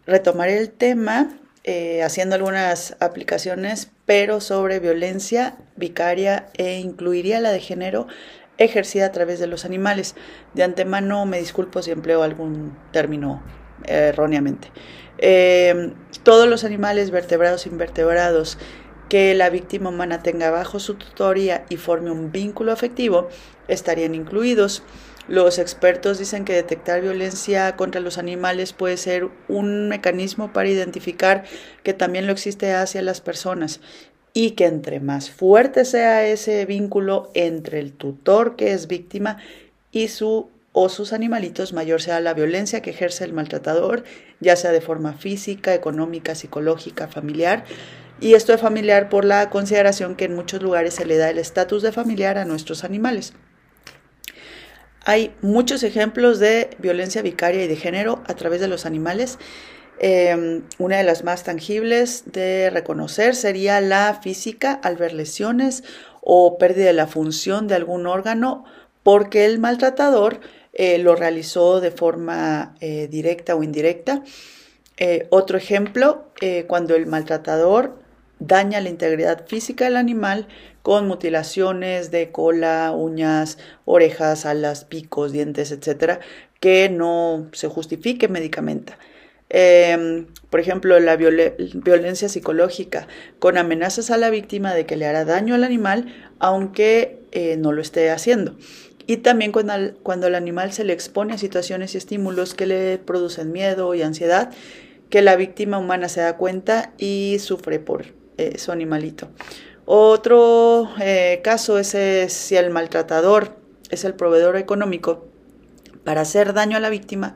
retomaré 0.06 0.56
el 0.56 0.70
tema 0.70 1.38
eh, 1.62 2.02
haciendo 2.02 2.36
algunas 2.36 2.96
aplicaciones, 3.00 3.90
pero 4.06 4.40
sobre 4.40 4.80
violencia 4.80 5.58
vicaria 5.76 6.46
e 6.54 6.78
incluiría 6.78 7.38
la 7.40 7.52
de 7.52 7.60
género 7.60 8.06
ejercida 8.56 9.04
a 9.04 9.12
través 9.12 9.38
de 9.38 9.46
los 9.46 9.66
animales. 9.66 10.14
De 10.54 10.62
antemano 10.62 11.26
me 11.26 11.38
disculpo 11.38 11.82
si 11.82 11.90
empleo 11.90 12.22
algún 12.22 12.78
término 12.92 13.42
erróneamente. 13.84 14.72
Eh, 15.18 15.92
todos 16.22 16.48
los 16.48 16.64
animales 16.64 17.10
vertebrados 17.10 17.66
e 17.66 17.68
invertebrados 17.68 18.56
que 19.08 19.34
la 19.34 19.50
víctima 19.50 19.90
humana 19.90 20.22
tenga 20.22 20.50
bajo 20.50 20.80
su 20.80 20.94
tutoría 20.94 21.64
y 21.68 21.76
forme 21.76 22.10
un 22.10 22.32
vínculo 22.32 22.72
afectivo 22.72 23.28
estarían 23.68 24.14
incluidos. 24.14 24.82
Los 25.26 25.58
expertos 25.58 26.18
dicen 26.18 26.44
que 26.44 26.52
detectar 26.52 27.00
violencia 27.00 27.76
contra 27.76 28.00
los 28.00 28.18
animales 28.18 28.72
puede 28.74 28.98
ser 28.98 29.28
un 29.48 29.88
mecanismo 29.88 30.52
para 30.52 30.68
identificar 30.68 31.44
que 31.82 31.94
también 31.94 32.26
lo 32.26 32.32
existe 32.32 32.74
hacia 32.74 33.00
las 33.00 33.22
personas 33.22 33.80
y 34.34 34.50
que 34.50 34.66
entre 34.66 35.00
más 35.00 35.30
fuerte 35.30 35.84
sea 35.84 36.26
ese 36.26 36.66
vínculo 36.66 37.30
entre 37.34 37.78
el 37.78 37.92
tutor 37.92 38.56
que 38.56 38.72
es 38.72 38.86
víctima 38.86 39.38
y 39.92 40.08
su 40.08 40.50
o 40.76 40.88
sus 40.88 41.12
animalitos, 41.12 41.72
mayor 41.72 42.02
sea 42.02 42.20
la 42.20 42.34
violencia 42.34 42.82
que 42.82 42.90
ejerce 42.90 43.22
el 43.22 43.32
maltratador, 43.32 44.02
ya 44.40 44.56
sea 44.56 44.72
de 44.72 44.80
forma 44.80 45.12
física, 45.12 45.72
económica, 45.72 46.34
psicológica, 46.34 47.06
familiar, 47.06 47.64
y 48.20 48.34
esto 48.34 48.52
es 48.52 48.60
familiar 48.60 49.08
por 49.08 49.24
la 49.24 49.50
consideración 49.50 50.16
que 50.16 50.26
en 50.26 50.34
muchos 50.34 50.62
lugares 50.62 50.94
se 50.94 51.04
le 51.04 51.16
da 51.16 51.30
el 51.30 51.38
estatus 51.38 51.82
de 51.82 51.92
familiar 51.92 52.38
a 52.38 52.44
nuestros 52.44 52.84
animales. 52.84 53.34
Hay 55.04 55.34
muchos 55.42 55.82
ejemplos 55.82 56.38
de 56.38 56.70
violencia 56.78 57.20
vicaria 57.20 57.64
y 57.64 57.68
de 57.68 57.76
género 57.76 58.22
a 58.26 58.34
través 58.34 58.60
de 58.60 58.68
los 58.68 58.86
animales. 58.86 59.38
Em, 59.98 60.62
una 60.78 60.96
de 60.96 61.04
las 61.04 61.24
más 61.24 61.44
tangibles 61.44 62.24
de 62.26 62.70
reconocer 62.70 63.34
sería 63.34 63.80
la 63.80 64.18
física 64.22 64.72
al 64.72 64.96
ver 64.96 65.12
lesiones 65.12 65.84
o 66.22 66.56
pérdida 66.58 66.86
de 66.86 66.94
la 66.94 67.06
función 67.06 67.68
de 67.68 67.74
algún 67.74 68.06
órgano 68.06 68.64
porque 69.02 69.44
el 69.44 69.58
maltratador 69.58 70.40
eh, 70.72 70.98
lo 70.98 71.14
realizó 71.14 71.80
de 71.80 71.92
forma 71.92 72.74
eh, 72.80 73.06
directa 73.08 73.54
o 73.54 73.62
indirecta. 73.62 74.22
Eh, 74.96 75.26
otro 75.30 75.58
ejemplo, 75.58 76.30
cuando 76.66 76.94
el 76.94 77.06
maltratador 77.06 78.03
daña 78.38 78.80
la 78.80 78.88
integridad 78.88 79.46
física 79.46 79.84
del 79.84 79.96
animal 79.96 80.48
con 80.82 81.06
mutilaciones 81.06 82.10
de 82.10 82.30
cola, 82.30 82.92
uñas, 82.94 83.58
orejas, 83.84 84.44
alas, 84.44 84.84
picos, 84.84 85.32
dientes, 85.32 85.72
etcétera, 85.72 86.20
que 86.60 86.88
no 86.88 87.48
se 87.52 87.68
justifique 87.68 88.28
medicamento. 88.28 88.92
Em, 89.50 90.26
por 90.50 90.60
ejemplo, 90.60 90.98
la 90.98 91.16
violencia 91.16 92.28
psicológica 92.28 93.06
con 93.38 93.56
amenazas 93.56 94.10
a 94.10 94.16
la 94.16 94.30
víctima 94.30 94.74
de 94.74 94.84
que 94.84 94.96
le 94.96 95.06
hará 95.06 95.24
daño 95.24 95.54
al 95.54 95.64
animal, 95.64 96.12
aunque 96.38 97.20
eh, 97.32 97.56
no 97.56 97.72
lo 97.72 97.80
esté 97.80 98.10
haciendo. 98.10 98.56
Y 99.06 99.18
también 99.18 99.52
cuando 99.52 99.74
cuando 100.02 100.26
el 100.26 100.34
animal 100.34 100.72
se 100.72 100.84
le 100.84 100.92
expone 100.92 101.34
a 101.34 101.38
situaciones 101.38 101.94
y 101.94 101.98
estímulos 101.98 102.54
que 102.54 102.66
le 102.66 102.98
producen 102.98 103.52
miedo 103.52 103.94
y 103.94 104.02
ansiedad, 104.02 104.50
que 105.10 105.22
la 105.22 105.36
víctima 105.36 105.78
humana 105.78 106.08
se 106.08 106.20
da 106.20 106.36
cuenta 106.36 106.92
y 106.98 107.36
sufre 107.38 107.78
por, 107.78 108.06
eh, 108.38 108.58
su 108.58 108.72
animalito. 108.72 109.28
Otro 109.86 110.88
eh, 111.00 111.40
caso 111.44 111.78
es 111.78 111.94
si 112.32 112.56
el 112.56 112.70
maltratador 112.70 113.56
es 113.90 114.04
el 114.04 114.14
proveedor 114.14 114.56
económico 114.56 115.26
para 116.04 116.22
hacer 116.22 116.52
daño 116.52 116.76
a 116.76 116.80
la 116.80 116.90
víctima 116.90 117.34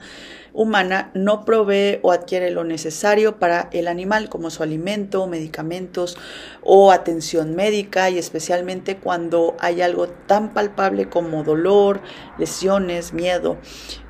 humana, 0.52 1.10
no 1.14 1.44
provee 1.44 2.00
o 2.02 2.10
adquiere 2.10 2.50
lo 2.50 2.64
necesario 2.64 3.38
para 3.38 3.68
el 3.72 3.86
animal, 3.86 4.28
como 4.28 4.50
su 4.50 4.62
alimento, 4.62 5.26
medicamentos 5.26 6.18
o 6.62 6.90
atención 6.90 7.54
médica, 7.54 8.10
y 8.10 8.18
especialmente 8.18 8.96
cuando 8.96 9.56
hay 9.60 9.82
algo 9.82 10.08
tan 10.08 10.52
palpable 10.54 11.08
como 11.08 11.44
dolor, 11.44 12.00
lesiones, 12.38 13.12
miedo. 13.12 13.58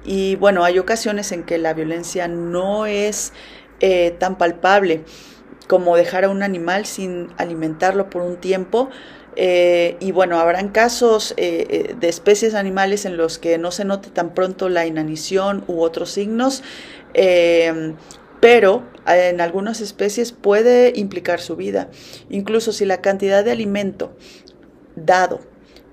Y 0.05 0.37
bueno, 0.37 0.65
hay 0.65 0.79
ocasiones 0.79 1.33
en 1.33 1.45
que 1.45 1.59
la 1.59 1.75
violencia 1.75 2.29
no 2.29 2.87
es 2.87 3.33
eh, 3.81 4.17
tan 4.19 4.39
palpable 4.39 5.05
como 5.69 5.97
dejar 5.97 6.25
a 6.25 6.31
un 6.31 6.43
animal 6.43 6.87
sin 6.87 7.29
alimentarlo 7.37 8.11
por 8.11 8.23
un 8.23 8.37
tiempo. 8.39 8.89
Eh, 9.37 9.97
y 10.01 10.11
bueno, 10.11 10.41
habrán 10.41 10.71
casos 10.71 11.33
eh, 11.37 11.67
eh, 11.71 11.95
de 12.01 12.09
especies 12.09 12.55
animales 12.55 13.05
en 13.05 13.17
los 13.17 13.39
que 13.39 13.57
no 13.59 13.71
se 13.71 13.85
note 13.85 14.11
tan 14.11 14.35
pronto 14.35 14.69
la 14.69 14.85
inanición 14.87 15.63
u 15.69 15.81
otros 15.83 16.11
signos, 16.11 16.65
pero 18.41 18.85
en 19.07 19.41
algunas 19.41 19.81
especies 19.81 20.33
puede 20.33 20.93
implicar 20.97 21.41
su 21.41 21.55
vida. 21.55 21.89
Incluso 22.31 22.73
si 22.73 22.85
la 22.85 23.01
cantidad 23.01 23.45
de 23.45 23.53
alimento 23.53 24.17
dado 24.97 25.41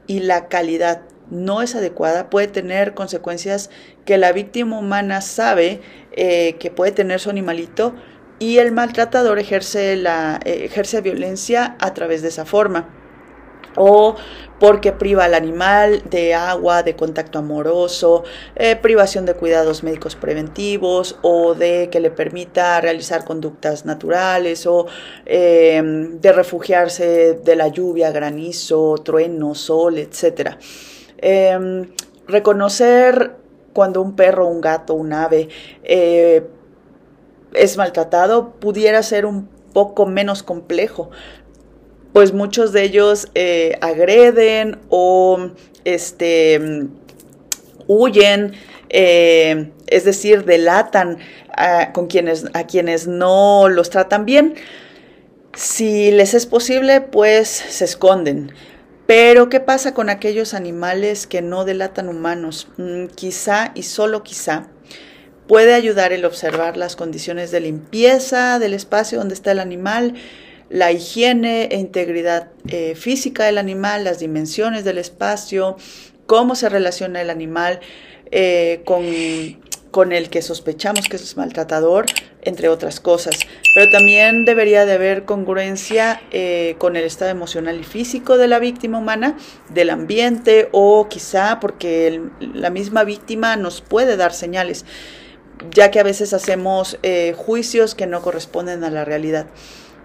y 0.07 0.21
la 0.21 0.47
calidad 0.47 1.01
no 1.29 1.61
es 1.61 1.75
adecuada, 1.75 2.29
puede 2.29 2.47
tener 2.47 2.93
consecuencias 2.93 3.69
que 4.05 4.17
la 4.17 4.31
víctima 4.31 4.77
humana 4.77 5.21
sabe 5.21 5.81
que 6.15 6.73
puede 6.75 6.91
tener 6.91 7.19
su 7.19 7.29
animalito, 7.29 7.95
y 8.39 8.57
el 8.57 8.71
maltratador 8.71 9.39
ejerce, 9.39 9.95
la, 9.95 10.39
eh, 10.43 10.65
ejerce 10.65 11.01
violencia 11.01 11.75
a 11.79 11.93
través 11.93 12.21
de 12.21 12.29
esa 12.29 12.45
forma 12.45 12.89
o 13.75 14.15
porque 14.59 14.93
priva 14.93 15.25
al 15.25 15.33
animal 15.33 16.01
de 16.09 16.33
agua, 16.33 16.81
de 16.81 16.95
contacto 16.95 17.39
amoroso, 17.39 18.23
eh, 18.55 18.77
privación 18.77 19.25
de 19.25 19.33
cuidados 19.33 19.83
médicos 19.83 20.15
preventivos 20.15 21.17
o 21.21 21.55
de 21.55 21.89
que 21.91 21.99
le 21.99 22.09
permita 22.09 22.79
realizar 22.79 23.25
conductas 23.25 23.85
naturales 23.85 24.65
o 24.65 24.87
em, 25.25 26.19
de 26.21 26.31
refugiarse 26.31 27.33
de 27.43 27.55
la 27.55 27.67
lluvia, 27.67 28.11
granizo, 28.11 28.95
trueno, 29.03 29.55
sol, 29.55 29.97
etc. 29.97 30.51
Em, 31.17 31.89
reconocer 32.27 33.35
cuando 33.73 34.01
un 34.01 34.15
perro, 34.15 34.47
un 34.47 34.61
gato, 34.61 34.93
un 34.93 35.11
ave 35.11 35.49
eh, 35.83 36.41
es 37.57 37.77
maltratado 37.77 38.51
pudiera 38.59 39.01
ser 39.03 39.25
un 39.25 39.47
poco 39.73 40.05
menos 40.05 40.43
complejo, 40.43 41.11
pues 42.13 42.33
muchos 42.33 42.71
de 42.71 42.83
ellos 42.83 43.27
eh, 43.35 43.77
agreden 43.81 44.79
o 44.89 45.49
este, 45.83 46.87
huyen, 47.87 48.53
eh, 48.89 49.71
es 49.87 50.05
decir, 50.05 50.45
delatan 50.45 51.17
a, 51.55 51.91
con 51.91 52.07
quienes, 52.07 52.45
a 52.53 52.65
quienes 52.65 53.07
no 53.07 53.67
los 53.67 53.89
tratan 53.89 54.25
bien. 54.25 54.55
Si 55.53 56.11
les 56.11 56.33
es 56.33 56.45
posible, 56.45 57.01
pues 57.01 57.49
se 57.49 57.85
esconden. 57.85 58.51
Pero, 59.05 59.49
¿qué 59.49 59.59
pasa 59.59 59.93
con 59.93 60.09
aquellos 60.09 60.53
animales 60.53 61.27
que 61.27 61.41
no 61.41 61.65
delatan 61.65 62.09
humanos? 62.09 62.69
Mm, 62.77 63.07
quizá 63.07 63.71
y 63.75 63.83
solo 63.83 64.23
quizá 64.23 64.67
Puede 65.47 65.73
ayudar 65.73 66.11
el 66.11 66.25
observar 66.25 66.75
las 66.75 66.95
condiciones 66.95 67.51
de 67.51 67.59
limpieza 67.59 68.57
del 68.57 68.73
espacio 68.73 69.19
donde 69.19 69.35
está 69.35 69.51
el 69.51 69.59
animal, 69.59 70.15
la 70.69 70.91
higiene 70.91 71.65
e 71.65 71.77
integridad 71.77 72.49
eh, 72.67 72.95
física 72.95 73.45
del 73.45 73.59
animal, 73.59 74.03
las 74.03 74.19
dimensiones 74.19 74.83
del 74.83 74.97
espacio, 74.97 75.77
cómo 76.25 76.55
se 76.55 76.69
relaciona 76.69 77.21
el 77.21 77.29
animal, 77.29 77.79
eh, 78.31 78.81
con, 78.85 79.05
con 79.91 80.11
el 80.11 80.29
que 80.29 80.41
sospechamos 80.41 81.07
que 81.07 81.17
es 81.17 81.37
maltratador, 81.37 82.05
entre 82.41 82.67
otras 82.67 82.99
cosas. 82.99 83.37
Pero 83.75 83.91
también 83.91 84.45
debería 84.45 84.85
de 84.85 84.93
haber 84.93 85.25
congruencia 85.25 86.21
eh, 86.31 86.75
con 86.79 86.95
el 86.95 87.03
estado 87.03 87.29
emocional 87.31 87.79
y 87.79 87.83
físico 87.83 88.37
de 88.37 88.47
la 88.47 88.57
víctima 88.57 88.97
humana, 88.97 89.37
del 89.69 89.91
ambiente 89.91 90.69
o 90.71 91.07
quizá 91.07 91.59
porque 91.59 92.19
la 92.39 92.71
misma 92.71 93.03
víctima 93.03 93.55
nos 93.57 93.81
puede 93.81 94.17
dar 94.17 94.33
señales, 94.33 94.85
ya 95.71 95.91
que 95.91 95.99
a 95.99 96.03
veces 96.03 96.33
hacemos 96.33 96.97
eh, 97.03 97.33
juicios 97.35 97.95
que 97.95 98.07
no 98.07 98.21
corresponden 98.21 98.83
a 98.83 98.89
la 98.89 99.05
realidad. 99.05 99.47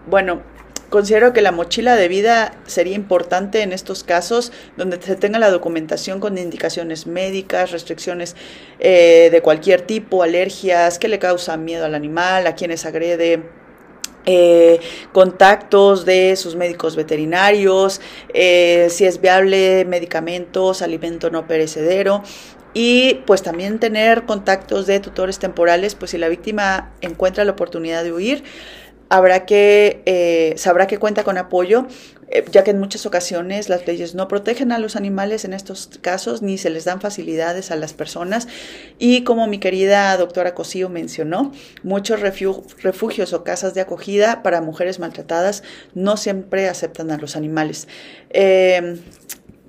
Bueno, 0.06 0.42
Considero 0.90 1.32
que 1.32 1.40
la 1.40 1.52
mochila 1.52 1.94
de 1.94 2.08
vida 2.08 2.52
sería 2.66 2.96
importante 2.96 3.62
en 3.62 3.72
estos 3.72 4.02
casos 4.02 4.50
donde 4.76 5.00
se 5.00 5.14
tenga 5.14 5.38
la 5.38 5.48
documentación 5.48 6.18
con 6.18 6.36
indicaciones 6.36 7.06
médicas, 7.06 7.70
restricciones 7.70 8.34
eh, 8.80 9.28
de 9.30 9.40
cualquier 9.40 9.82
tipo, 9.82 10.24
alergias, 10.24 10.98
qué 10.98 11.06
le 11.06 11.20
causa 11.20 11.56
miedo 11.56 11.84
al 11.84 11.94
animal, 11.94 12.48
a 12.48 12.56
quienes 12.56 12.86
agrede. 12.86 13.40
Eh, 14.26 14.80
contactos 15.12 16.04
de 16.04 16.36
sus 16.36 16.54
médicos 16.54 16.94
veterinarios, 16.94 18.02
eh, 18.34 18.88
si 18.90 19.06
es 19.06 19.20
viable 19.20 19.86
medicamentos, 19.86 20.82
alimento 20.82 21.30
no 21.30 21.46
perecedero, 21.46 22.22
y 22.74 23.14
pues 23.26 23.42
también 23.42 23.78
tener 23.78 24.24
contactos 24.24 24.87
de 24.87 25.00
tutores 25.00 25.38
temporales, 25.38 25.94
pues 25.94 26.12
si 26.12 26.18
la 26.18 26.28
víctima 26.28 26.92
encuentra 27.00 27.44
la 27.44 27.52
oportunidad 27.52 28.04
de 28.04 28.12
huir, 28.12 28.44
habrá 29.11 29.44
que, 29.44 30.02
eh, 30.06 30.54
sabrá 30.56 30.87
que 30.87 30.98
cuenta 30.98 31.24
con 31.24 31.37
apoyo, 31.37 31.87
eh, 32.28 32.44
ya 32.50 32.62
que 32.62 32.70
en 32.70 32.78
muchas 32.78 33.06
ocasiones 33.06 33.68
las 33.68 33.85
leyes 33.87 34.14
no 34.14 34.28
protegen 34.28 34.70
a 34.70 34.78
los 34.78 34.94
animales 34.94 35.44
en 35.44 35.52
estos 35.52 35.90
casos, 36.00 36.42
ni 36.42 36.59
se 36.59 36.70
les 36.70 36.85
dan 36.85 37.00
facilidades 37.00 37.72
a 37.72 37.76
las 37.76 37.92
personas. 37.92 38.46
Y 39.00 39.24
como 39.24 39.48
mi 39.48 39.59
querida 39.59 40.16
doctora 40.16 40.54
Cosío 40.54 40.88
mencionó, 40.88 41.50
muchos 41.83 42.20
refugios 42.20 43.33
o 43.33 43.42
casas 43.42 43.74
de 43.74 43.80
acogida 43.80 44.44
para 44.44 44.61
mujeres 44.61 45.00
maltratadas 45.00 45.64
no 45.92 46.16
siempre 46.16 46.68
aceptan 46.68 47.11
a 47.11 47.18
los 47.18 47.35
animales. 47.35 47.88
Em, 48.30 49.00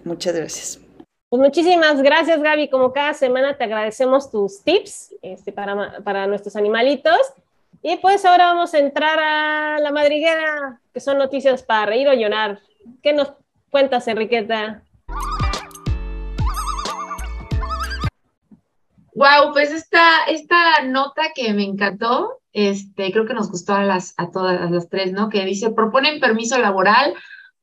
muchas 0.04 0.36
gracias. 0.36 0.81
Pues 1.32 1.40
muchísimas 1.40 2.02
gracias, 2.02 2.42
Gaby. 2.42 2.68
Como 2.68 2.92
cada 2.92 3.14
semana 3.14 3.56
te 3.56 3.64
agradecemos 3.64 4.30
tus 4.30 4.66
tips 4.66 5.16
este, 5.22 5.54
para, 5.54 6.02
para 6.04 6.28
nuestros 6.28 6.58
animalitos. 6.58 7.18
Y 7.82 7.96
pues 8.00 8.26
ahora 8.26 8.48
vamos 8.48 8.74
a 8.74 8.80
entrar 8.80 9.18
a 9.18 9.80
la 9.80 9.92
madriguera, 9.92 10.82
que 10.94 11.00
son 11.00 11.18
noticias 11.18 11.64
para 11.64 11.86
reír 11.86 12.10
o 12.10 12.14
llorar. 12.14 12.60
¿Qué 13.02 13.14
nos 13.14 13.32
cuentas, 13.70 14.10
Enriqueta? 14.10 14.84
Wow, 19.16 19.54
pues 19.54 19.72
esta, 19.72 20.26
esta 20.28 20.84
nota 20.84 21.32
que 21.34 21.54
me 21.54 21.64
encantó, 21.64 22.42
este, 22.52 23.10
creo 23.14 23.26
que 23.26 23.36
nos 23.36 23.50
gustó 23.50 23.76
a 23.76 23.84
las, 23.84 24.16
a 24.18 24.32
todas 24.32 24.70
las 24.70 24.90
tres, 24.90 25.14
¿no? 25.14 25.30
Que 25.30 25.46
dice, 25.46 25.70
proponen 25.70 26.20
permiso 26.20 26.58
laboral 26.58 27.14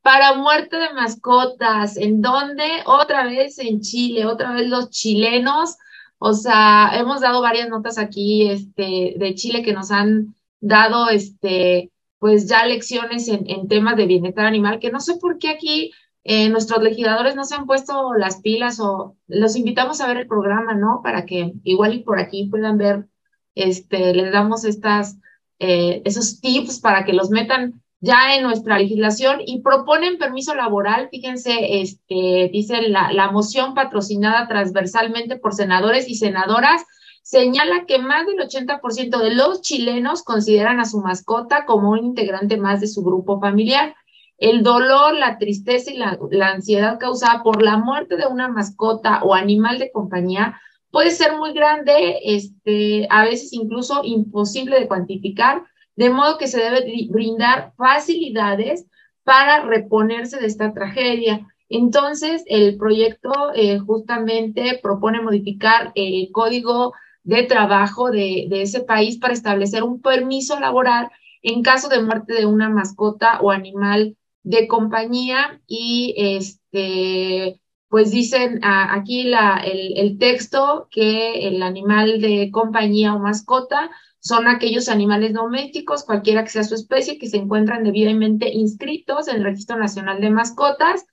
para 0.09 0.33
muerte 0.37 0.79
de 0.79 0.94
mascotas. 0.94 1.99
¿En 1.99 2.23
dónde? 2.23 2.64
Otra 2.87 3.27
vez 3.27 3.59
en 3.59 3.83
Chile, 3.83 4.25
otra 4.25 4.53
vez 4.53 4.66
los 4.66 4.88
chilenos 4.88 5.77
o 6.18 6.33
sea, 6.33 6.90
hemos 6.94 7.21
dado 7.21 7.40
varias 7.42 7.68
notas 7.68 7.99
aquí 7.99 8.49
este, 8.49 9.14
de 9.16 9.35
Chile 9.35 9.62
que 9.62 9.73
nos 9.73 9.90
han 9.90 10.35
dado 10.61 11.09
este, 11.09 11.92
pues 12.18 12.49
ya 12.49 12.64
lecciones 12.66 13.29
en, 13.29 13.68
temas 13.68 13.97
de 13.97 14.07
bienestar 14.07 14.47
animal, 14.47 14.81
que 14.81 14.90
no 14.90 15.01
sé 15.01 15.16
por 15.16 15.38
qué 15.38 15.51
aquí 15.51 15.92
eh, 16.25 16.49
nuestros 16.49 16.83
legisladores 16.83 17.37
no 17.37 17.44
se 17.44 17.55
han 17.55 17.66
puesto 17.66 18.14
las 18.14 18.40
pilas 18.40 18.81
o 18.81 19.16
los 19.29 19.57
invitamos 19.57 20.01
a 20.01 20.09
ver 20.09 20.16
el 20.16 20.27
programa, 20.27 20.75
¿no? 20.75 21.01
Para 21.05 21.25
que 21.25 21.53
igual 21.62 21.94
y 21.94 22.03
por 22.03 22.18
aquí 22.18 22.49
puedan 22.51 22.79
ver, 22.79 23.07
este, 23.55 24.14
les 24.14 24.33
damos 24.33 24.64
estas, 24.64 25.18
eh, 25.61 26.03
esos 26.05 26.40
tips 26.40 26.81
para 26.81 27.05
que 27.05 27.12
los 27.12 27.31
metan 27.31 27.83
ya 28.00 28.37
en 28.37 28.44
nuestra 28.44 28.78
legislación 28.78 29.40
y 29.44 29.61
proponen 29.61 30.18
permiso 30.18 30.54
laboral. 30.54 31.08
Fíjense, 31.11 31.80
este, 31.80 32.50
dice 32.52 32.88
la, 32.88 33.12
la 33.12 33.30
moción 33.30 33.74
patrocinada 33.74 34.46
transversalmente 34.48 35.37
por 35.37 35.54
senadores 35.54 36.08
y 36.08 36.14
senadoras 36.14 36.84
señala 37.28 37.84
que 37.87 37.98
más 37.98 38.26
del 38.26 38.38
80% 38.38 39.18
de 39.18 39.34
los 39.34 39.61
chilenos 39.61 40.22
consideran 40.22 40.80
a 40.80 40.87
su 40.87 41.00
mascota 41.00 41.66
como 41.66 41.90
un 41.90 41.98
integrante 41.98 42.56
más 42.56 42.80
de 42.80 42.87
su 42.87 43.02
grupo 43.02 43.38
familiar. 43.38 43.94
El 44.38 44.62
dolor, 44.62 45.14
la 45.14 45.37
tristeza 45.37 45.90
y 45.90 45.98
la, 45.98 46.18
la, 46.30 46.52
ansiedad 46.52 46.98
causada 46.98 47.42
por 47.42 47.61
la 47.61 47.76
muerte 47.76 48.16
de 48.16 48.26
una 48.26 48.48
mascota 48.48 49.22
o 49.24 49.34
animal 49.34 49.78
de 49.78 49.92
compañía 49.92 50.58
puede 50.90 51.11
ser 51.11 51.37
muy 51.37 51.52
grande, 51.52 52.18
este, 52.24 53.06
a 53.11 53.24
veces 53.24 53.52
incluso 53.52 54.00
imposible 54.04 54.80
de 54.80 54.88
cuantificar, 54.88 55.64
de 55.98 56.11
modo 56.11 56.38
que 56.38 56.46
se 56.46 56.61
debe 56.61 57.08
brindar 57.11 57.72
facilidades 57.76 58.87
para 59.24 59.64
reponerse 59.64 60.38
de 60.38 60.46
esta 60.46 60.72
tragedia. 60.72 61.48
Entonces, 61.68 62.44
el 62.46 62.76
proyecto 62.76 63.32
eh, 63.52 63.80
justamente 63.80 64.78
propone 64.80 65.20
modificar 65.20 65.90
el 65.96 66.30
código 66.30 66.94
de 67.24 67.42
trabajo 67.42 68.12
de, 68.12 68.46
de, 68.48 68.62
ese 68.62 68.80
país 68.80 69.18
para 69.18 69.34
establecer 69.34 69.82
un 69.82 70.00
permiso 70.00 70.61
laboral 70.61 71.11
en 71.42 71.62
caso 71.62 71.88
de 71.88 72.00
muerte 72.00 72.32
de 72.32 72.46
una 72.46 72.68
mascota 72.68 73.40
o 73.40 73.50
animal 73.50 74.16
de 74.44 74.68
compañía 74.68 75.61
y 75.66 76.14
este 76.16 77.61
pues 77.88 78.12
dicen 78.12 78.61
aquí 78.62 79.24
la, 79.24 79.62
el 79.64 80.18
texto 80.18 80.88
que 80.90 81.48
el 81.48 81.62
animal 81.62 82.20
de 82.20 82.50
compañía 82.52 83.14
o 83.14 83.18
mascota 83.18 83.90
son 84.20 84.48
aquellos 84.48 84.88
animales 84.88 85.33
domésticos, 85.33 86.04
cualquiera 86.04 86.44
que 86.44 86.50
sea 86.50 86.64
su 86.64 86.74
especie, 86.74 87.18
que 87.18 87.28
se 87.28 87.37
encuentran 87.37 87.85
debidamente 87.85 88.50
inscritos 88.52 89.28
en 89.28 89.37
el 89.37 89.44
Registro 89.44 89.78
Nacional 89.78 90.20
de 90.20 90.31
Mascotas 90.31 91.07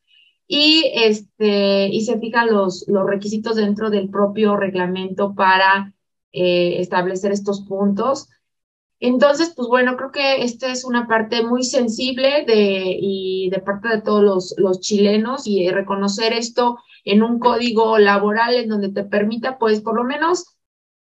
y, 0.47 0.91
este, 0.93 1.87
y 1.87 2.01
se 2.01 2.19
fijan 2.19 2.51
los, 2.51 2.85
los 2.87 3.05
requisitos 3.05 3.55
dentro 3.55 3.89
del 3.89 4.09
propio 4.09 4.57
reglamento 4.57 5.33
para 5.35 5.93
eh, 6.31 6.79
establecer 6.79 7.31
estos 7.31 7.61
puntos. 7.61 8.29
Entonces, 8.99 9.53
pues 9.55 9.67
bueno, 9.67 9.97
creo 9.97 10.11
que 10.11 10.43
esta 10.43 10.71
es 10.71 10.85
una 10.85 11.07
parte 11.07 11.43
muy 11.43 11.63
sensible 11.63 12.43
de, 12.45 12.97
y 12.99 13.49
de 13.51 13.59
parte 13.59 13.89
de 13.89 14.01
todos 14.01 14.23
los, 14.23 14.55
los 14.57 14.79
chilenos 14.79 15.47
y 15.47 15.69
reconocer 15.69 16.33
esto 16.33 16.79
en 17.03 17.21
un 17.21 17.39
código 17.39 17.97
laboral 17.97 18.55
en 18.55 18.69
donde 18.69 18.89
te 18.89 19.03
permita, 19.03 19.57
pues, 19.57 19.81
por 19.81 19.95
lo 19.95 20.03
menos, 20.03 20.54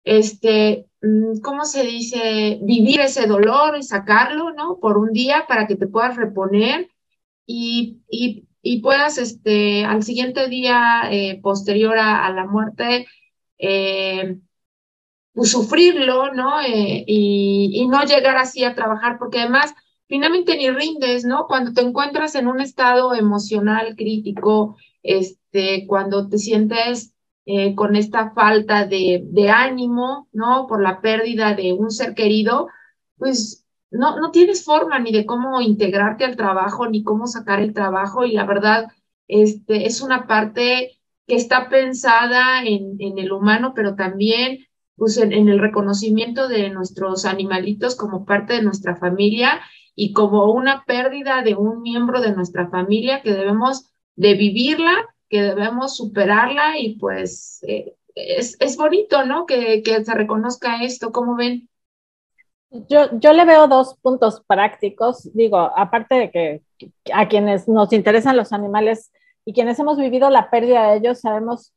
este, 0.06 0.88
Mm, 1.06 1.39
¿cómo 1.41 1.65
se 1.65 1.84
dice? 1.84 2.60
Vivir 2.63 3.00
ese 3.02 3.28
dolor 3.28 3.78
y 3.78 3.84
sacarlo, 3.84 4.52
¿no? 4.54 4.80
Por 4.80 4.98
un 4.98 5.12
día 5.13 5.46
para 5.48 5.68
que 5.68 5.76
te 5.76 5.88
puedas 5.88 6.15
reponer 6.15 6.89
y, 7.46 8.02
y, 8.10 8.48
y 8.62 8.82
puedas, 8.82 9.18
este, 9.20 9.86
al 9.86 10.04
siguiente 10.04 10.48
día 10.50 11.04
eh, 11.12 11.39
posterior 11.41 11.98
a, 12.00 12.30
la 12.32 12.46
muerte, 12.48 13.08
eh, 13.60 14.39
pues 15.34 15.52
sufrirlo, 15.52 16.34
¿no? 16.34 16.62
Eh, 16.62 17.04
y, 17.08 17.72
y 17.76 17.88
no 17.88 18.04
llegar 18.04 18.38
así 18.38 18.63
a 18.63 18.76
trabajar, 18.76 19.18
porque 19.20 19.41
además 19.41 19.74
finalmente 20.08 20.58
ni 20.58 20.70
rindes, 20.72 21.26
¿no? 21.26 21.48
Cuando 21.48 21.74
te 21.74 21.82
encuentras 21.82 22.36
en 22.36 22.48
un 22.48 22.62
estado 22.62 23.13
emocional 23.13 23.96
crítico, 23.96 24.78
este, 25.04 25.86
cuando 25.88 26.30
te 26.30 26.38
sientes 26.39 27.14
eh, 27.45 27.75
con 27.75 27.95
esta 27.95 28.31
falta 28.31 28.86
de, 28.86 29.21
de, 29.23 29.49
ánimo, 29.49 30.27
¿no? 30.34 30.65
Por 30.67 30.81
la 30.81 30.99
pérdida 31.01 31.53
de 31.53 31.73
un 31.73 31.91
ser 31.91 32.15
querido, 32.15 32.69
pues 33.17 33.65
no, 33.91 34.19
no 34.19 34.31
tienes 34.31 34.65
forma 34.65 34.97
ni 34.99 35.12
de 35.12 35.25
cómo 35.27 35.62
integrarte 35.62 36.25
al 36.25 36.36
trabajo, 36.36 36.88
ni 36.88 37.03
cómo 37.03 37.27
sacar 37.27 37.60
el 37.60 37.73
trabajo, 37.73 38.25
y 38.25 38.31
la 38.31 38.45
verdad, 38.45 38.88
este, 39.27 39.86
es 39.86 40.01
una 40.01 40.25
parte 40.27 40.99
que 41.27 41.36
está 41.36 41.69
pensada 41.69 42.63
en, 42.63 42.95
en 42.99 43.19
el 43.19 43.31
humano, 43.31 43.73
pero 43.75 43.95
también 43.95 44.65
pues, 44.95 45.17
en, 45.17 45.31
en 45.31 45.47
el 45.47 45.60
reconocimiento 45.60 46.47
de 46.47 46.69
nuestros 46.71 47.25
animalitos 47.25 47.95
como 47.95 48.25
parte 48.25 48.53
de 48.53 48.63
nuestra 48.63 48.95
familia 48.95 49.62
y 49.95 50.13
como 50.13 50.51
una 50.51 50.84
pérdida 50.86 51.41
de 51.43 51.55
un 51.55 51.81
miembro 51.81 52.21
de 52.21 52.34
nuestra 52.34 52.69
familia 52.69 53.21
que 53.21 53.34
debemos 53.34 53.86
de 54.15 54.34
vivirla 54.34 55.14
que 55.29 55.41
debemos 55.41 55.95
superarla 55.95 56.79
y 56.79 56.97
pues 56.97 57.59
eh, 57.67 57.95
es, 58.15 58.57
es, 58.59 58.77
bonito, 58.77 59.25
¿no? 59.25 59.45
Que, 59.45 59.83
que, 59.83 60.03
se 60.03 60.13
reconozca 60.13 60.83
esto, 60.83 61.11
¿cómo 61.11 61.35
ven? 61.35 61.69
Yo, 62.69 63.17
yo 63.19 63.33
le 63.33 63.45
veo 63.45 63.67
dos 63.67 63.95
puntos 64.01 64.41
prácticos, 64.47 65.31
digo, 65.33 65.57
aparte 65.57 66.15
de 66.15 66.31
que 66.31 66.61
a 67.13 67.27
quienes 67.27 67.67
nos 67.67 67.93
interesan 67.93 68.35
los 68.35 68.51
animales 68.51 69.11
y 69.45 69.53
quienes 69.53 69.79
hemos 69.79 69.97
vivido 69.97 70.29
la 70.29 70.49
pérdida 70.49 70.91
de 70.91 70.97
ellos, 70.97 71.21
sabemos 71.21 71.73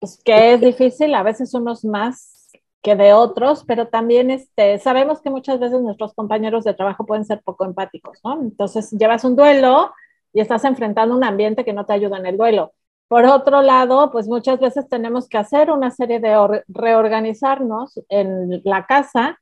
pues, 0.00 0.20
que 0.24 0.54
es 0.54 0.60
difícil, 0.60 1.14
a 1.14 1.22
veces 1.22 1.54
unos 1.54 1.84
más 1.84 2.50
que 2.82 2.96
de 2.96 3.12
otros, 3.12 3.64
pero 3.64 3.88
también 3.88 4.30
este, 4.30 4.78
sabemos 4.78 5.20
que 5.20 5.30
muchas 5.30 5.60
veces 5.60 5.82
nuestros 5.82 6.14
compañeros 6.14 6.64
de 6.64 6.74
trabajo 6.74 7.04
pueden 7.04 7.26
ser 7.26 7.42
poco 7.42 7.64
empáticos, 7.64 8.18
¿no? 8.24 8.40
Entonces 8.40 8.90
llevas 8.92 9.24
un 9.24 9.36
duelo 9.36 9.92
y 10.32 10.40
estás 10.40 10.64
enfrentando 10.64 11.16
un 11.16 11.24
ambiente 11.24 11.64
que 11.64 11.72
no 11.72 11.86
te 11.86 11.92
ayuda 11.92 12.18
en 12.18 12.26
el 12.26 12.36
duelo. 12.36 12.72
Por 13.08 13.24
otro 13.24 13.62
lado, 13.62 14.10
pues 14.12 14.28
muchas 14.28 14.60
veces 14.60 14.88
tenemos 14.88 15.28
que 15.28 15.38
hacer 15.38 15.70
una 15.70 15.90
serie 15.90 16.20
de 16.20 16.62
reorganizarnos 16.68 18.00
en 18.08 18.62
la 18.64 18.86
casa 18.86 19.38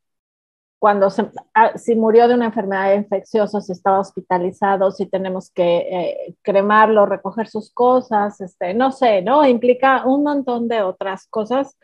cuando 0.79 1.11
se, 1.11 1.31
ah, 1.55 1.77
si 1.77 1.97
murió 1.97 2.29
de 2.29 2.35
una 2.35 2.47
enfermedad 2.47 2.95
infecciosa, 2.95 3.61
si 3.61 3.73
estaba 3.73 3.99
hospitalizado, 4.01 4.91
si 4.93 5.07
tenemos 5.07 5.51
que 5.51 5.79
eh, 5.79 6.37
cremarlo, 6.43 7.05
recoger 7.05 7.49
sus 7.49 7.73
cosas, 7.73 8.41
este, 8.41 8.75
no 8.75 8.93
sé, 8.93 9.23
¿no? 9.23 9.47
Implica 9.47 10.07
un 10.07 10.23
montón 10.23 10.69
de 10.69 10.83
otras 10.83 11.27
cosas 11.29 11.77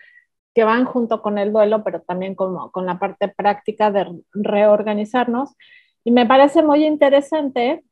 que 0.55 0.65
van 0.65 0.85
junto 0.85 1.23
con 1.23 1.39
el 1.39 1.53
duelo, 1.53 1.83
pero 1.85 2.03
también 2.03 2.35
como, 2.37 2.71
con 2.71 2.87
la 2.87 2.99
parte 2.99 3.29
práctica 3.29 3.91
de 3.91 4.07
reorganizarnos. 4.33 5.55
Y 6.05 6.13
me 6.13 6.27
parece 6.27 6.63
muy 6.63 6.87
interesante 6.87 7.83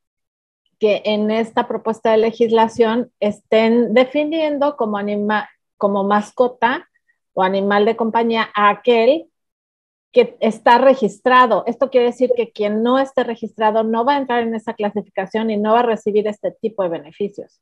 que 0.83 1.01
en 1.05 1.31
esta 1.31 1.69
propuesta 1.69 2.11
de 2.11 2.17
legislación 2.17 3.13
estén 3.21 3.95
definiendo 3.95 4.77
como, 4.77 4.97
anima, 4.99 5.49
como 5.77 6.03
mascota 6.03 6.89
o 7.35 7.45
animal 7.45 7.85
de 7.85 7.95
compañía 7.95 8.49
a 8.53 8.69
aquel 8.69 9.27
que 10.11 10.37
está 10.41 10.79
registrado. 10.79 11.63
Esto 11.69 11.89
quiere 11.89 12.07
decir 12.07 12.33
que 12.37 12.51
quien 12.51 12.83
no 12.83 12.99
esté 12.99 13.23
registrado 13.23 13.85
no 13.85 14.05
va 14.05 14.15
a 14.15 14.19
entrar 14.19 14.43
en 14.43 14.57
esa 14.57 14.75
clasificación 14.75 15.51
y 15.53 15.57
no 15.57 15.75
va 15.75 15.81
a 15.81 15.85
recibir 15.85 16.27
este 16.27 16.51
tipo 16.51 16.83
de 16.83 16.89
beneficios. 16.89 17.61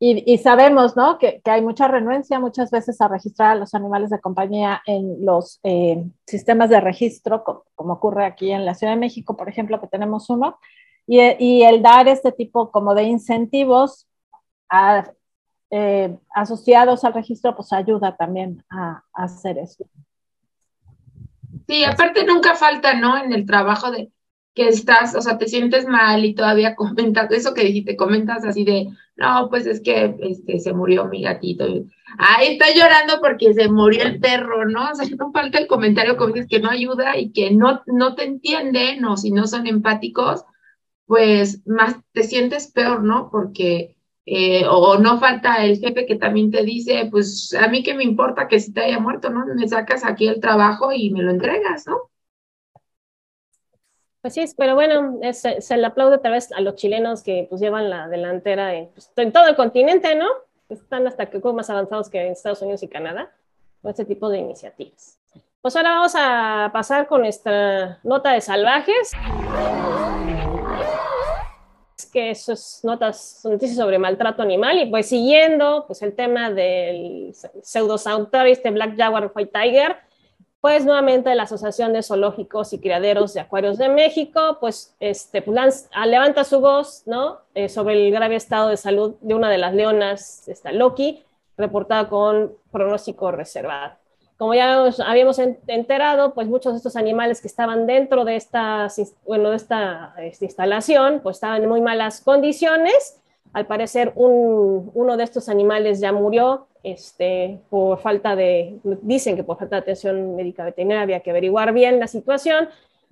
Y, 0.00 0.36
sabemos 0.38 0.96
¿no? 0.96 1.18
que, 1.18 1.40
hay 1.44 1.62
mucha 1.62 1.86
renuencia 1.86 2.40
muchas 2.40 2.72
veces 2.72 3.00
a 3.00 3.06
registrar 3.06 3.52
a 3.52 3.60
los 3.60 3.74
animales 3.74 4.10
de 4.10 4.18
compañía 4.18 4.82
en 4.86 5.24
los 5.24 5.60
eh, 5.62 6.04
sistemas 6.26 6.68
de 6.68 6.80
registro, 6.80 7.44
como, 7.76 7.92
ocurre 7.92 8.24
aquí 8.24 8.50
en 8.50 8.64
la 8.64 8.74
Ciudad 8.74 8.94
de 8.94 8.98
México, 8.98 9.36
por 9.36 9.48
ejemplo, 9.48 9.80
que 9.80 9.86
tenemos 9.86 10.28
uno, 10.30 10.58
y, 11.06 11.62
el 11.62 11.82
dar 11.82 12.08
este 12.08 12.32
tipo 12.32 12.70
como 12.70 12.94
de 12.94 13.04
incentivos 13.04 14.06
eh, 15.70 16.16
asociados 16.34 17.04
al 17.04 17.14
registro, 17.14 17.54
pues 17.54 17.72
ayuda 17.72 18.16
también 18.16 18.64
a 18.70 19.04
hacer 19.12 19.58
eso. 19.58 19.84
Sí, 21.66 21.84
aparte 21.84 22.24
nunca 22.24 22.54
falta, 22.54 22.94
¿no? 22.94 23.16
En 23.16 23.32
el 23.32 23.46
trabajo 23.46 23.90
de 23.90 24.10
que 24.54 24.68
estás, 24.68 25.14
o 25.14 25.20
sea, 25.20 25.36
te 25.36 25.48
sientes 25.48 25.86
mal 25.86 26.24
y 26.24 26.34
todavía 26.34 26.74
comentas, 26.74 27.30
eso 27.30 27.52
que 27.52 27.64
dijiste, 27.64 27.94
comentas 27.94 28.42
así 28.44 28.64
de, 28.64 28.88
no, 29.14 29.48
pues 29.50 29.66
es 29.66 29.82
que 29.82 30.16
este, 30.18 30.60
se 30.60 30.72
murió 30.72 31.04
mi 31.04 31.22
gatito. 31.22 31.66
Ahí 32.18 32.52
está 32.52 32.66
llorando 32.74 33.20
porque 33.20 33.52
se 33.52 33.68
murió 33.68 34.02
el 34.02 34.18
perro, 34.18 34.64
¿no? 34.64 34.90
O 34.90 34.94
sea, 34.94 35.06
no 35.18 35.30
falta 35.30 35.58
el 35.58 35.66
comentario 35.66 36.16
como 36.16 36.32
dices 36.32 36.48
que 36.48 36.60
no 36.60 36.70
ayuda 36.70 37.18
y 37.18 37.32
que 37.32 37.50
no, 37.50 37.82
no 37.86 38.14
te 38.14 38.24
entienden 38.24 39.04
o 39.04 39.18
si 39.18 39.30
no 39.30 39.46
son 39.46 39.66
empáticos, 39.66 40.44
pues 41.06 41.66
más 41.66 41.96
te 42.12 42.22
sientes 42.24 42.70
peor, 42.70 43.02
¿no? 43.02 43.30
Porque 43.30 43.96
eh, 44.28 44.64
o 44.68 44.98
no 44.98 45.20
falta 45.20 45.64
el 45.64 45.78
jefe 45.78 46.04
que 46.04 46.16
también 46.16 46.50
te 46.50 46.64
dice, 46.64 47.08
pues 47.10 47.54
a 47.54 47.68
mí 47.68 47.84
que 47.84 47.94
me 47.94 48.02
importa 48.02 48.48
que 48.48 48.58
si 48.58 48.72
te 48.72 48.82
haya 48.82 48.98
muerto, 48.98 49.30
¿no? 49.30 49.46
Me 49.46 49.68
sacas 49.68 50.04
aquí 50.04 50.26
el 50.26 50.40
trabajo 50.40 50.90
y 50.92 51.10
me 51.10 51.22
lo 51.22 51.30
entregas, 51.30 51.86
¿no? 51.86 52.10
Pues 54.20 54.34
sí, 54.34 54.44
pero 54.56 54.74
bueno, 54.74 55.20
se 55.32 55.76
le 55.76 55.86
aplaude 55.86 56.18
tal 56.18 56.32
vez 56.32 56.50
a 56.50 56.60
los 56.60 56.74
chilenos 56.74 57.22
que 57.22 57.46
pues 57.48 57.60
llevan 57.60 57.88
la 57.88 58.08
delantera 58.08 58.74
en, 58.74 58.88
pues, 58.88 59.12
todo 59.32 59.46
el 59.46 59.54
continente, 59.54 60.16
¿no? 60.16 60.26
Están 60.68 61.06
hasta 61.06 61.26
que 61.26 61.38
más 61.38 61.70
avanzados 61.70 62.10
que 62.10 62.20
en 62.20 62.32
Estados 62.32 62.60
Unidos 62.62 62.82
y 62.82 62.88
Canadá 62.88 63.30
con 63.80 63.92
este 63.92 64.04
tipo 64.04 64.28
de 64.28 64.38
iniciativas. 64.38 65.20
Pues 65.62 65.76
ahora 65.76 65.90
vamos 65.90 66.14
a 66.16 66.70
pasar 66.72 67.06
con 67.06 67.20
nuestra 67.20 68.00
nota 68.02 68.32
de 68.32 68.40
salvajes 68.40 69.12
que 72.04 72.30
esas 72.30 72.80
notas, 72.82 73.40
noticias 73.44 73.78
sobre 73.78 73.98
maltrato 73.98 74.42
animal 74.42 74.78
y 74.78 74.86
pues 74.86 75.08
siguiendo 75.08 75.84
pues 75.86 76.02
el 76.02 76.14
tema 76.14 76.50
del 76.50 77.34
pseudosanctuario, 77.62 78.52
este 78.52 78.70
Black 78.70 78.96
Jaguar 78.98 79.32
White 79.34 79.52
Tiger, 79.58 79.96
pues 80.60 80.84
nuevamente 80.84 81.34
la 81.34 81.44
Asociación 81.44 81.92
de 81.92 82.02
Zoológicos 82.02 82.72
y 82.72 82.80
Criaderos 82.80 83.34
de 83.34 83.40
Acuarios 83.40 83.78
de 83.78 83.88
México, 83.88 84.58
pues, 84.60 84.96
este, 84.98 85.40
pues 85.40 85.88
ah, 85.92 86.06
levanta 86.06 86.42
su 86.44 86.60
voz, 86.60 87.04
¿no? 87.06 87.38
Eh, 87.54 87.68
sobre 87.68 88.06
el 88.06 88.12
grave 88.12 88.34
estado 88.34 88.68
de 88.68 88.76
salud 88.76 89.14
de 89.20 89.34
una 89.34 89.48
de 89.48 89.58
las 89.58 89.74
leonas, 89.74 90.48
esta 90.48 90.72
Loki, 90.72 91.24
reportada 91.56 92.08
con 92.08 92.52
pronóstico 92.72 93.30
reservado. 93.30 93.96
Como 94.36 94.54
ya 94.54 94.84
habíamos 95.06 95.38
enterado, 95.38 96.34
pues 96.34 96.46
muchos 96.46 96.72
de 96.72 96.76
estos 96.76 96.96
animales 96.96 97.40
que 97.40 97.48
estaban 97.48 97.86
dentro 97.86 98.24
de 98.24 98.36
esta, 98.36 98.88
bueno, 99.26 99.50
de 99.50 99.56
esta, 99.56 100.14
instalación, 100.40 101.20
pues 101.22 101.36
estaban 101.36 101.62
en 101.62 101.68
muy 101.68 101.80
malas 101.80 102.20
condiciones. 102.20 103.20
Al 103.54 103.66
parecer, 103.66 104.12
uno 104.14 105.16
de 105.16 105.24
estos 105.24 105.48
animales 105.48 106.00
ya 106.00 106.12
murió 106.12 106.66
este, 106.82 107.60
por 107.70 107.98
falta 107.98 108.36
de, 108.36 108.78
dicen 109.02 109.36
que 109.36 109.42
por 109.42 109.58
falta 109.58 109.76
de 109.76 109.82
atención 109.82 110.36
médica 110.36 110.64
veterinaria, 110.64 111.02
había 111.02 111.20
que 111.20 111.30
averiguar 111.30 111.72
bien 111.72 111.98
la 111.98 112.06
situación. 112.06 112.68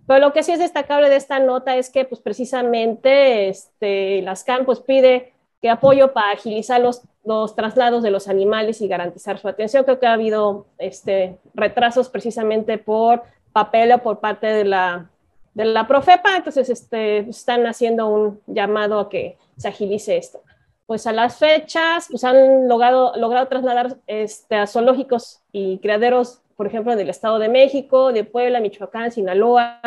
Pero 0.06 0.20
lo 0.20 0.32
que 0.32 0.42
sí 0.42 0.52
es 0.52 0.58
destacable 0.58 1.08
de 1.08 1.16
esta 1.16 1.38
nota 1.38 1.76
es 1.76 1.90
que, 1.90 2.04
pues 2.04 2.20
precisamente, 2.20 3.48
este, 3.48 4.22
las 4.22 4.44
pues, 4.66 4.80
pide 4.80 5.33
que 5.64 5.70
apoyo 5.70 6.12
para 6.12 6.32
agilizar 6.32 6.78
los 6.78 7.00
los 7.24 7.56
traslados 7.56 8.02
de 8.02 8.10
los 8.10 8.28
animales 8.28 8.80
y 8.80 8.88
garantizar 8.88 9.38
su 9.38 9.48
atención. 9.48 9.84
Creo 9.84 9.98
que 9.98 10.06
ha 10.06 10.12
habido 10.12 10.66
este, 10.78 11.38
retrasos 11.54 12.08
precisamente 12.08 12.78
por 12.78 13.22
papel 13.52 13.92
o 13.92 13.98
por 13.98 14.20
parte 14.20 14.46
de 14.46 14.64
la, 14.64 15.10
de 15.54 15.64
la 15.64 15.86
Profepa, 15.86 16.36
entonces 16.36 16.68
este, 16.68 17.18
están 17.18 17.66
haciendo 17.66 18.08
un 18.08 18.40
llamado 18.46 19.00
a 19.00 19.08
que 19.08 19.38
se 19.56 19.68
agilice 19.68 20.16
esto. 20.16 20.40
Pues 20.86 21.06
a 21.06 21.12
las 21.12 21.38
fechas, 21.38 22.08
pues 22.10 22.24
han 22.24 22.68
logrado, 22.68 23.16
logrado 23.16 23.48
trasladar 23.48 23.96
este, 24.06 24.56
a 24.56 24.66
zoológicos 24.66 25.40
y 25.50 25.78
criaderos, 25.78 26.42
por 26.56 26.66
ejemplo, 26.66 26.94
del 26.94 27.08
Estado 27.08 27.38
de 27.38 27.48
México, 27.48 28.12
de 28.12 28.24
Puebla, 28.24 28.60
Michoacán, 28.60 29.10
Sinaloa, 29.10 29.80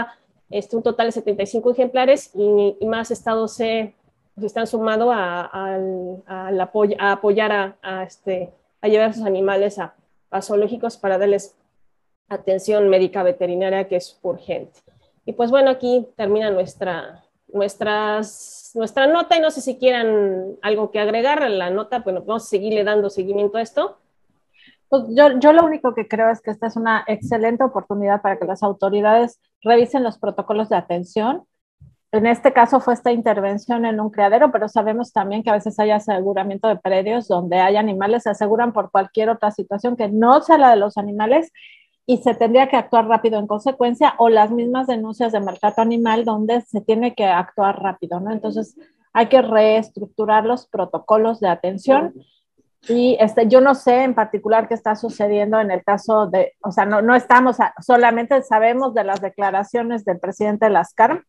este, 0.50 0.76
un 0.76 0.82
total 0.82 1.08
de 1.08 1.12
75 1.12 1.72
ejemplares 1.72 2.32
y, 2.34 2.78
y 2.80 2.86
más 2.88 3.12
estados 3.12 3.54
se 3.54 3.94
están 4.46 4.68
sumando 4.68 5.12
a, 5.12 5.50
a 6.28 7.12
apoyar 7.12 7.78
a, 7.82 8.04
este, 8.04 8.54
a 8.82 8.88
llevar 8.88 9.10
a 9.10 9.14
sus 9.14 9.26
animales 9.26 9.80
a, 9.80 9.96
zoológicos 10.42 10.98
para 10.98 11.18
darles 11.18 11.56
atención 12.30 12.90
médica 12.90 13.24
veterinaria 13.24 13.88
que 13.88 13.96
es 13.96 14.20
urgente. 14.22 14.80
Y 15.26 15.34
pues 15.34 15.50
bueno, 15.50 15.72
aquí 15.72 16.08
termina 16.16 16.52
nuestra, 16.52 17.24
nuestras, 17.48 18.72
nuestra 18.76 19.08
nota 19.08 19.38
y 19.38 19.40
no 19.40 19.50
sé 19.50 19.62
si 19.62 19.78
quieran 19.78 20.58
algo 20.62 20.92
que 20.92 21.00
agregar 21.00 21.42
a 21.42 21.50
la 21.50 21.70
nota, 21.70 22.00
bueno, 22.00 22.22
vamos 22.22 22.44
a 22.44 22.50
seguirle 22.50 22.84
dando 22.84 23.10
seguimiento 23.10 23.58
a 23.58 23.62
esto. 23.62 23.98
Pues 24.90 25.04
yo, 25.10 25.40
yo 25.40 25.54
lo 25.54 25.66
único 25.66 25.96
que 25.96 26.08
creo 26.08 26.30
es 26.30 26.42
que 26.42 26.52
esta 26.52 26.68
es 26.68 26.76
una 26.76 27.04
excelente 27.08 27.64
oportunidad 27.64 28.22
para 28.22 28.38
que 28.38 28.46
las 28.46 28.64
autoridades 28.64 29.40
revisen 29.64 30.04
los 30.04 30.18
protocolos 30.18 30.70
de 30.70 30.76
atención 30.76 31.46
en 32.12 32.26
este 32.26 32.54
caso 32.54 32.80
fue 32.80 32.94
esta 32.94 33.12
intervención 33.12 33.86
en 33.86 34.00
un 34.00 34.10
criadero, 34.10 34.52
pero 34.52 34.70
sabemos 34.70 35.12
también 35.12 35.44
que 35.44 35.50
a 35.50 35.54
veces 35.54 35.78
hay 35.80 35.92
aseguramiento 35.92 36.68
de 36.68 36.78
predios 36.78 37.28
donde 37.28 37.60
hay 37.60 37.76
animales, 37.76 38.24
se 38.24 38.30
aseguran 38.30 38.72
por 38.72 38.92
cualquier 38.92 39.30
otra 39.30 39.52
situación 39.52 39.98
que 39.98 40.08
no 40.08 40.42
sea 40.42 40.58
la 40.58 40.70
de 40.70 40.78
los 40.78 40.98
animales 40.98 41.52
y 42.06 42.18
se 42.18 42.34
tendría 42.34 42.70
que 42.70 42.78
actuar 42.78 43.08
rápido 43.08 43.38
en 43.38 43.48
consecuencia 43.48 44.16
o 44.18 44.30
las 44.30 44.52
mismas 44.52 44.88
denuncias 44.88 45.34
de 45.34 45.42
maltrato 45.42 45.82
animal 45.82 46.24
donde 46.24 46.62
se 46.62 46.80
tiene 46.80 47.14
que 47.14 47.26
actuar 47.26 47.82
rápido, 47.82 48.22
¿no? 48.22 48.32
Entonces 48.32 48.78
hay 49.12 49.28
que 49.28 49.42
reestructurar 49.42 50.46
los 50.46 50.68
protocolos 50.68 51.42
de 51.42 51.50
atención. 51.50 52.14
Y 52.90 53.18
este, 53.20 53.48
yo 53.48 53.60
no 53.60 53.76
sé 53.76 54.04
en 54.04 54.14
particular 54.14 54.68
qué 54.68 54.74
está 54.74 54.96
sucediendo 54.96 55.60
en 55.60 55.72
el 55.72 55.84
caso 55.84 56.28
de, 56.28 56.54
o 56.62 56.72
sea, 56.72 56.86
no, 56.86 57.02
no 57.02 57.16
estamos, 57.16 57.58
solamente 57.86 58.42
sabemos 58.44 58.94
de 58.94 59.04
las 59.04 59.20
declaraciones 59.20 60.06
del 60.06 60.20
presidente 60.20 60.66
de 60.66 60.72
las 60.72 60.94
CARM, 60.94 61.24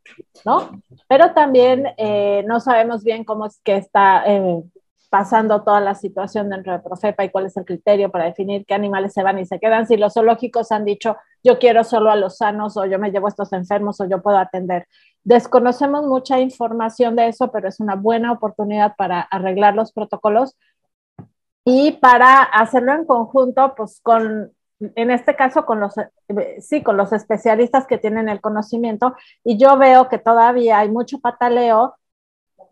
¿no? 0.44 0.82
Pero 1.08 1.32
también 1.32 1.87
eh, 1.96 2.44
no 2.46 2.61
sabemos 2.61 3.02
bien 3.02 3.24
cómo 3.24 3.46
es 3.46 3.61
que 3.64 3.76
está 3.76 4.22
eh, 4.26 4.62
pasando 5.11 5.62
toda 5.62 5.80
la 5.80 5.94
situación 5.94 6.50
dentro 6.50 6.72
de 6.72 6.80
Profepa 6.80 7.24
y 7.24 7.30
cuál 7.30 7.46
es 7.46 7.56
el 7.56 7.64
criterio 7.64 8.11
para 8.11 8.26
definir 8.26 8.66
qué 8.66 8.74
animales 8.74 9.12
se 9.14 9.22
van 9.22 9.38
y 9.38 9.46
se 9.46 9.58
quedan. 9.58 9.87
Si 9.87 9.96
los 9.96 10.14
zoológicos 10.14 10.70
han 10.70 10.84
dicho, 10.84 11.16
yo 11.42 11.58
quiero 11.58 11.82
solo 11.82 12.11
a 12.11 12.16
los 12.16 12.37
sanos 12.37 12.76
o 12.76 12.84
yo 12.84 12.98
me 12.98 13.11
llevo 13.11 13.26
a 13.26 13.30
estos 13.30 13.52
enfermos 13.52 14.00
o 14.00 14.08
yo 14.08 14.20
puedo 14.20 14.38
atender. 14.38 14.87
Desconocemos 15.24 16.06
mucha 16.06 16.38
información 16.40 17.16
de 17.16 17.28
eso, 17.28 17.50
pero 17.50 17.68
es 17.68 17.80
una 17.80 17.96
buena 17.96 18.32
oportunidad 18.32 18.94
para 18.96 19.20
arreglar 19.20 19.74
los 19.74 19.92
protocolos 19.92 20.56
y 21.70 21.92
para 21.92 22.44
hacerlo 22.44 22.94
en 22.94 23.04
conjunto, 23.04 23.74
pues 23.76 24.00
con, 24.02 24.54
en 24.81 25.11
este 25.11 25.37
caso, 25.37 25.66
con 25.66 25.81
los, 25.81 25.96
sí, 26.61 26.83
con 26.83 26.96
los 26.96 27.12
especialistas 27.12 27.87
que 27.87 27.98
tienen 27.98 28.31
el 28.31 28.40
conocimiento. 28.40 29.14
Y 29.44 29.59
yo 29.59 29.76
veo 29.76 30.09
que 30.09 30.16
todavía 30.16 30.78
hay 30.78 30.88
mucho 30.88 31.20
pataleo 31.20 31.95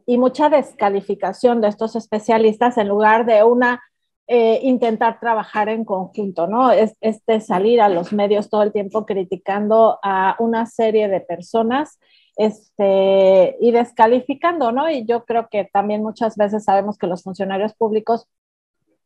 y 0.07 0.17
mucha 0.17 0.49
descalificación 0.49 1.61
de 1.61 1.69
estos 1.69 1.95
especialistas 1.95 2.79
en 2.79 2.89
lugar 2.89 3.27
de 3.27 3.45
una 3.45 3.83
eh, 4.29 4.61
intentar 4.63 5.21
trabajar 5.21 5.69
en 5.69 5.85
conjunto, 5.85 6.47
¿no? 6.47 6.73
Es, 6.73 6.97
este 7.03 7.43
salir 7.43 7.83
a 7.83 7.91
los 7.91 8.15
medios 8.15 8.49
todo 8.49 8.63
el 8.63 8.73
tiempo 8.73 9.05
criticando 9.05 9.99
a 10.03 10.37
una 10.39 10.65
serie 10.65 11.09
de 11.09 11.21
personas 11.21 11.99
este, 12.37 13.59
y 13.61 13.73
descalificando, 13.73 14.73
¿no? 14.73 14.89
Y 14.89 15.05
yo 15.05 15.27
creo 15.27 15.49
que 15.51 15.69
también 15.71 16.03
muchas 16.03 16.37
veces 16.37 16.65
sabemos 16.65 16.97
que 16.97 17.07
los 17.07 17.23
funcionarios 17.23 17.75
públicos 17.75 18.27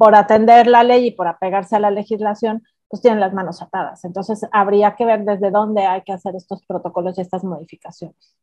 por 0.01 0.14
atender 0.14 0.66
la 0.66 0.82
ley 0.82 1.09
y 1.09 1.11
por 1.11 1.28
apegarse 1.28 1.76
a 1.76 1.78
la 1.78 1.90
legislación, 1.90 2.62
pues 2.88 3.03
tienen 3.03 3.20
las 3.20 3.34
manos 3.34 3.61
atadas. 3.61 4.03
Entonces, 4.07 4.40
habría 4.51 4.96
que 4.96 5.05
ver 5.05 5.24
desde 5.26 5.51
dónde 5.51 5.84
hay 5.84 6.01
que 6.05 6.14
hacer 6.14 6.34
estos 6.36 6.64
protocolos 6.64 7.18
y 7.18 7.20
estas 7.20 7.44
modificaciones. 7.44 8.34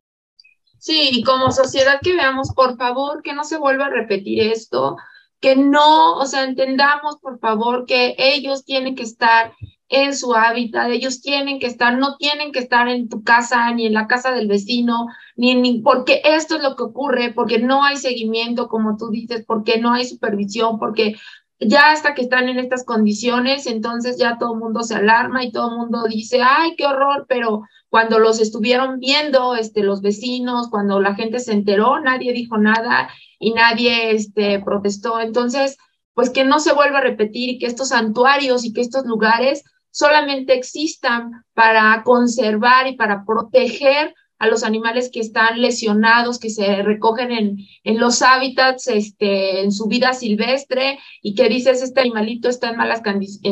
Sí, 0.78 1.08
y 1.10 1.24
como 1.24 1.50
sociedad 1.50 1.98
que 2.00 2.12
veamos, 2.14 2.52
por 2.54 2.76
favor, 2.76 3.22
que 3.24 3.32
no 3.32 3.42
se 3.42 3.58
vuelva 3.58 3.86
a 3.86 3.90
repetir 3.90 4.40
esto, 4.40 4.98
que 5.40 5.56
no, 5.56 6.14
o 6.14 6.26
sea, 6.26 6.44
entendamos, 6.44 7.16
por 7.16 7.40
favor, 7.40 7.86
que 7.86 8.14
ellos 8.16 8.64
tienen 8.64 8.94
que 8.94 9.02
estar 9.02 9.52
en 9.88 10.14
su 10.14 10.34
hábitat, 10.34 10.90
ellos 10.90 11.20
tienen 11.22 11.58
que 11.58 11.66
estar, 11.66 11.98
no 11.98 12.16
tienen 12.18 12.52
que 12.52 12.60
estar 12.60 12.86
en 12.86 13.08
tu 13.08 13.24
casa, 13.24 13.72
ni 13.72 13.86
en 13.86 13.94
la 13.94 14.06
casa 14.06 14.30
del 14.30 14.46
vecino, 14.46 15.08
ni 15.34 15.50
en, 15.50 15.82
porque 15.82 16.20
esto 16.24 16.54
es 16.54 16.62
lo 16.62 16.76
que 16.76 16.84
ocurre, 16.84 17.32
porque 17.32 17.58
no 17.58 17.82
hay 17.82 17.96
seguimiento, 17.96 18.68
como 18.68 18.96
tú 18.96 19.10
dices, 19.10 19.44
porque 19.44 19.80
no 19.80 19.92
hay 19.92 20.04
supervisión, 20.04 20.78
porque 20.78 21.16
ya 21.60 21.90
hasta 21.90 22.14
que 22.14 22.22
están 22.22 22.48
en 22.48 22.58
estas 22.58 22.84
condiciones, 22.84 23.66
entonces 23.66 24.16
ya 24.16 24.38
todo 24.38 24.54
el 24.54 24.60
mundo 24.60 24.82
se 24.82 24.94
alarma 24.94 25.44
y 25.44 25.50
todo 25.50 25.70
el 25.70 25.76
mundo 25.78 26.04
dice, 26.08 26.40
ay, 26.42 26.76
qué 26.76 26.86
horror, 26.86 27.26
pero 27.28 27.62
cuando 27.88 28.18
los 28.18 28.40
estuvieron 28.40 29.00
viendo, 29.00 29.56
este, 29.56 29.82
los 29.82 30.00
vecinos, 30.00 30.68
cuando 30.70 31.00
la 31.00 31.14
gente 31.14 31.40
se 31.40 31.52
enteró, 31.52 32.00
nadie 32.00 32.32
dijo 32.32 32.58
nada 32.58 33.08
y 33.38 33.52
nadie, 33.54 34.12
este, 34.12 34.60
protestó. 34.60 35.20
Entonces, 35.20 35.76
pues 36.14 36.30
que 36.30 36.44
no 36.44 36.60
se 36.60 36.72
vuelva 36.72 36.98
a 36.98 37.02
repetir 37.02 37.58
que 37.58 37.66
estos 37.66 37.88
santuarios 37.88 38.64
y 38.64 38.72
que 38.72 38.80
estos 38.80 39.04
lugares 39.06 39.64
solamente 39.90 40.54
existan 40.54 41.44
para 41.54 42.02
conservar 42.04 42.86
y 42.86 42.96
para 42.96 43.24
proteger 43.24 44.14
a 44.38 44.46
los 44.46 44.62
animales 44.62 45.10
que 45.12 45.20
están 45.20 45.60
lesionados, 45.60 46.38
que 46.38 46.50
se 46.50 46.82
recogen 46.82 47.30
en, 47.32 47.56
en 47.84 47.98
los 47.98 48.22
hábitats, 48.22 48.86
este, 48.86 49.62
en 49.62 49.72
su 49.72 49.86
vida 49.86 50.12
silvestre, 50.12 50.98
y 51.22 51.34
que 51.34 51.48
dices, 51.48 51.82
este 51.82 52.00
animalito 52.00 52.48
está 52.48 52.70
en 52.70 52.76
malas 52.76 53.02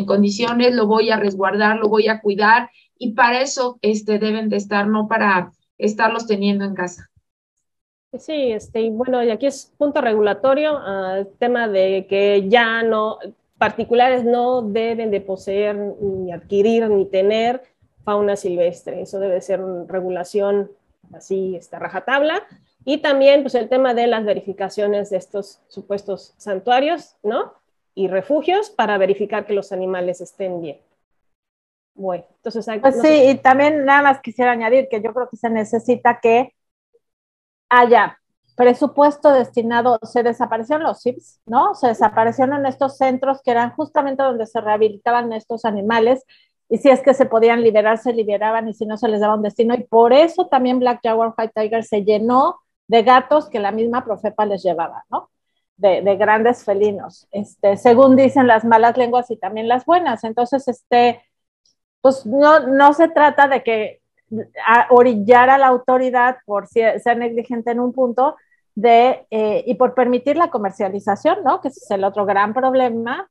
condiciones, 0.06 0.74
lo 0.74 0.86
voy 0.86 1.10
a 1.10 1.16
resguardar, 1.16 1.76
lo 1.78 1.88
voy 1.88 2.08
a 2.08 2.20
cuidar, 2.20 2.70
y 2.98 3.12
para 3.12 3.40
eso 3.40 3.78
este, 3.82 4.18
deben 4.18 4.48
de 4.48 4.56
estar, 4.56 4.86
no 4.86 5.08
para 5.08 5.52
estarlos 5.78 6.26
teniendo 6.26 6.64
en 6.64 6.74
casa. 6.74 7.10
Sí, 8.18 8.52
este, 8.52 8.80
y 8.80 8.90
bueno, 8.90 9.22
y 9.22 9.30
aquí 9.30 9.46
es 9.46 9.74
punto 9.76 10.00
regulatorio, 10.00 10.78
el 10.78 10.84
ah, 10.86 11.24
tema 11.38 11.68
de 11.68 12.06
que 12.08 12.48
ya 12.48 12.82
no, 12.82 13.18
particulares 13.58 14.24
no 14.24 14.62
deben 14.62 15.10
de 15.10 15.20
poseer, 15.20 15.76
ni 15.76 16.32
adquirir, 16.32 16.88
ni 16.88 17.06
tener 17.06 17.62
fauna 18.04 18.36
silvestre. 18.36 19.02
Eso 19.02 19.18
debe 19.18 19.40
ser 19.40 19.60
regulación 19.88 20.70
así, 21.14 21.56
esta 21.56 21.78
rajatabla. 21.78 22.42
Y 22.84 22.98
también 22.98 23.42
pues, 23.42 23.54
el 23.54 23.68
tema 23.68 23.94
de 23.94 24.06
las 24.06 24.24
verificaciones 24.24 25.10
de 25.10 25.16
estos 25.16 25.60
supuestos 25.68 26.34
santuarios, 26.36 27.16
¿no? 27.22 27.54
Y 27.94 28.08
refugios 28.08 28.70
para 28.70 28.98
verificar 28.98 29.46
que 29.46 29.54
los 29.54 29.72
animales 29.72 30.20
estén 30.20 30.60
bien. 30.60 30.80
Bueno, 31.94 32.24
entonces 32.36 32.68
hay, 32.68 32.78
pues 32.80 33.00
sí, 33.00 33.08
y 33.08 33.34
también 33.36 33.86
nada 33.86 34.02
más 34.02 34.20
quisiera 34.20 34.52
añadir 34.52 34.88
que 34.90 35.00
yo 35.00 35.14
creo 35.14 35.28
que 35.30 35.38
se 35.38 35.48
necesita 35.48 36.20
que 36.20 36.54
haya 37.70 38.18
presupuesto 38.54 39.32
destinado, 39.32 39.98
se 40.02 40.22
desaparecieron 40.22 40.84
los 40.84 41.02
CIPS, 41.02 41.40
¿no? 41.46 41.74
Se 41.74 41.88
desaparecieron 41.88 42.64
estos 42.66 42.96
centros 42.96 43.42
que 43.42 43.50
eran 43.50 43.72
justamente 43.72 44.22
donde 44.22 44.46
se 44.46 44.60
rehabilitaban 44.60 45.32
estos 45.32 45.64
animales 45.64 46.24
y 46.68 46.78
si 46.78 46.88
es 46.88 47.00
que 47.00 47.14
se 47.14 47.26
podían 47.26 47.62
liberar, 47.62 47.98
se 47.98 48.12
liberaban 48.12 48.68
y 48.68 48.74
si 48.74 48.86
no 48.86 48.96
se 48.96 49.08
les 49.08 49.20
daba 49.20 49.34
un 49.34 49.42
destino. 49.42 49.74
Y 49.74 49.84
por 49.84 50.12
eso 50.12 50.46
también 50.48 50.80
Black 50.80 51.00
Jaguar 51.02 51.34
White 51.36 51.52
Tiger 51.54 51.84
se 51.84 52.04
llenó 52.04 52.60
de 52.88 53.02
gatos 53.02 53.48
que 53.48 53.60
la 53.60 53.72
misma 53.72 54.04
Profepa 54.04 54.46
les 54.46 54.62
llevaba, 54.62 55.04
¿no? 55.10 55.30
De, 55.76 56.00
de, 56.00 56.16
grandes 56.16 56.64
felinos, 56.64 57.28
este, 57.32 57.76
según 57.76 58.16
dicen 58.16 58.46
las 58.46 58.64
malas 58.64 58.96
lenguas 58.96 59.30
y 59.30 59.36
también 59.36 59.68
las 59.68 59.84
buenas. 59.84 60.24
Entonces, 60.24 60.66
este, 60.68 61.22
pues 62.00 62.24
no, 62.24 62.60
no 62.60 62.94
se 62.94 63.08
trata 63.08 63.46
de 63.46 63.62
que 63.62 64.00
orillar 64.90 65.50
a 65.50 65.58
la 65.58 65.68
autoridad 65.68 66.38
por 66.46 66.66
ser 66.66 67.16
negligente 67.16 67.70
en 67.70 67.80
un 67.80 67.92
punto 67.92 68.36
de, 68.74 69.26
eh, 69.30 69.64
y 69.66 69.74
por 69.74 69.94
permitir 69.94 70.36
la 70.36 70.50
comercialización, 70.50 71.42
¿no? 71.44 71.60
Que 71.60 71.68
es 71.68 71.90
el 71.90 72.04
otro 72.04 72.26
gran 72.26 72.52
problema, 72.54 73.28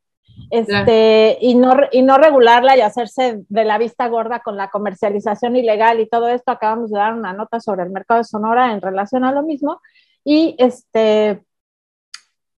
este, 0.49 1.37
y, 1.41 1.55
no, 1.55 1.75
y 1.91 2.01
no 2.01 2.17
regularla 2.17 2.77
y 2.77 2.81
hacerse 2.81 3.43
de 3.47 3.65
la 3.65 3.77
vista 3.77 4.07
gorda 4.07 4.39
con 4.39 4.57
la 4.57 4.69
comercialización 4.69 5.55
ilegal 5.55 5.99
y 5.99 6.07
todo 6.07 6.27
esto. 6.27 6.51
Acabamos 6.51 6.91
de 6.91 6.99
dar 6.99 7.13
una 7.13 7.33
nota 7.33 7.59
sobre 7.59 7.83
el 7.83 7.89
mercado 7.89 8.19
de 8.19 8.25
Sonora 8.25 8.71
en 8.71 8.81
relación 8.81 9.23
a 9.23 9.31
lo 9.31 9.43
mismo. 9.43 9.81
Y 10.23 10.55
este, 10.57 11.43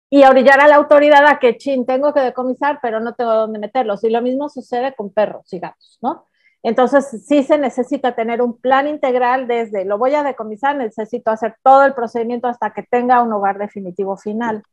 y 0.09 0.23
orillar 0.23 0.59
a 0.61 0.67
la 0.67 0.75
autoridad 0.75 1.25
a 1.27 1.39
que, 1.39 1.57
chin, 1.57 1.85
tengo 1.85 2.13
que 2.13 2.21
decomisar, 2.21 2.79
pero 2.81 2.99
no 2.99 3.13
tengo 3.13 3.33
dónde 3.33 3.59
meterlos. 3.59 4.03
Y 4.03 4.09
lo 4.09 4.21
mismo 4.21 4.49
sucede 4.49 4.93
con 4.95 5.11
perros 5.11 5.51
y 5.51 5.59
gatos, 5.59 5.97
¿no? 6.01 6.25
Entonces, 6.63 7.23
sí 7.25 7.43
se 7.43 7.57
necesita 7.57 8.15
tener 8.15 8.41
un 8.41 8.57
plan 8.57 8.87
integral 8.87 9.47
desde 9.47 9.85
lo 9.85 9.97
voy 9.97 10.15
a 10.15 10.23
decomisar, 10.23 10.75
necesito 10.75 11.31
hacer 11.31 11.55
todo 11.63 11.85
el 11.85 11.93
procedimiento 11.93 12.47
hasta 12.47 12.71
que 12.71 12.83
tenga 12.83 13.21
un 13.21 13.31
hogar 13.31 13.57
definitivo 13.57 14.17
final. 14.17 14.63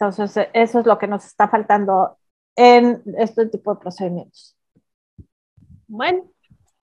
Entonces, 0.00 0.48
eso 0.54 0.80
es 0.80 0.86
lo 0.86 0.98
que 0.98 1.06
nos 1.06 1.26
está 1.26 1.46
faltando 1.48 2.16
en 2.56 3.02
este 3.18 3.46
tipo 3.46 3.74
de 3.74 3.80
procedimientos. 3.80 4.56
Bueno, 5.86 6.24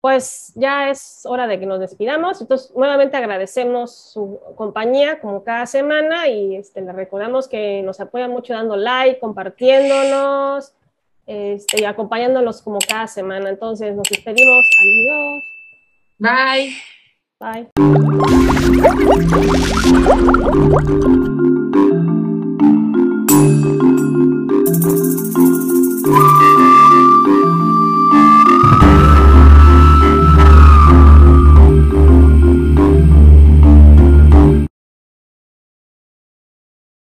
pues 0.00 0.52
ya 0.56 0.90
es 0.90 1.24
hora 1.24 1.46
de 1.46 1.60
que 1.60 1.66
nos 1.66 1.78
despidamos. 1.78 2.40
Entonces, 2.40 2.72
nuevamente 2.74 3.16
agradecemos 3.16 3.94
su 3.94 4.40
compañía 4.56 5.20
como 5.20 5.44
cada 5.44 5.66
semana 5.66 6.26
y 6.26 6.56
este, 6.56 6.80
le 6.80 6.92
recordamos 6.92 7.46
que 7.46 7.80
nos 7.82 8.00
apoyan 8.00 8.32
mucho 8.32 8.54
dando 8.54 8.76
like, 8.76 9.20
compartiéndonos 9.20 10.74
este, 11.26 11.82
y 11.82 11.84
acompañándolos 11.84 12.60
como 12.60 12.78
cada 12.88 13.06
semana. 13.06 13.50
Entonces, 13.50 13.94
nos 13.94 14.08
despedimos. 14.08 14.66
Adiós. 14.80 15.44
Bye. 16.18 16.74
Bye. 21.38 21.45
Thank 23.36 23.66
you. 23.66 23.75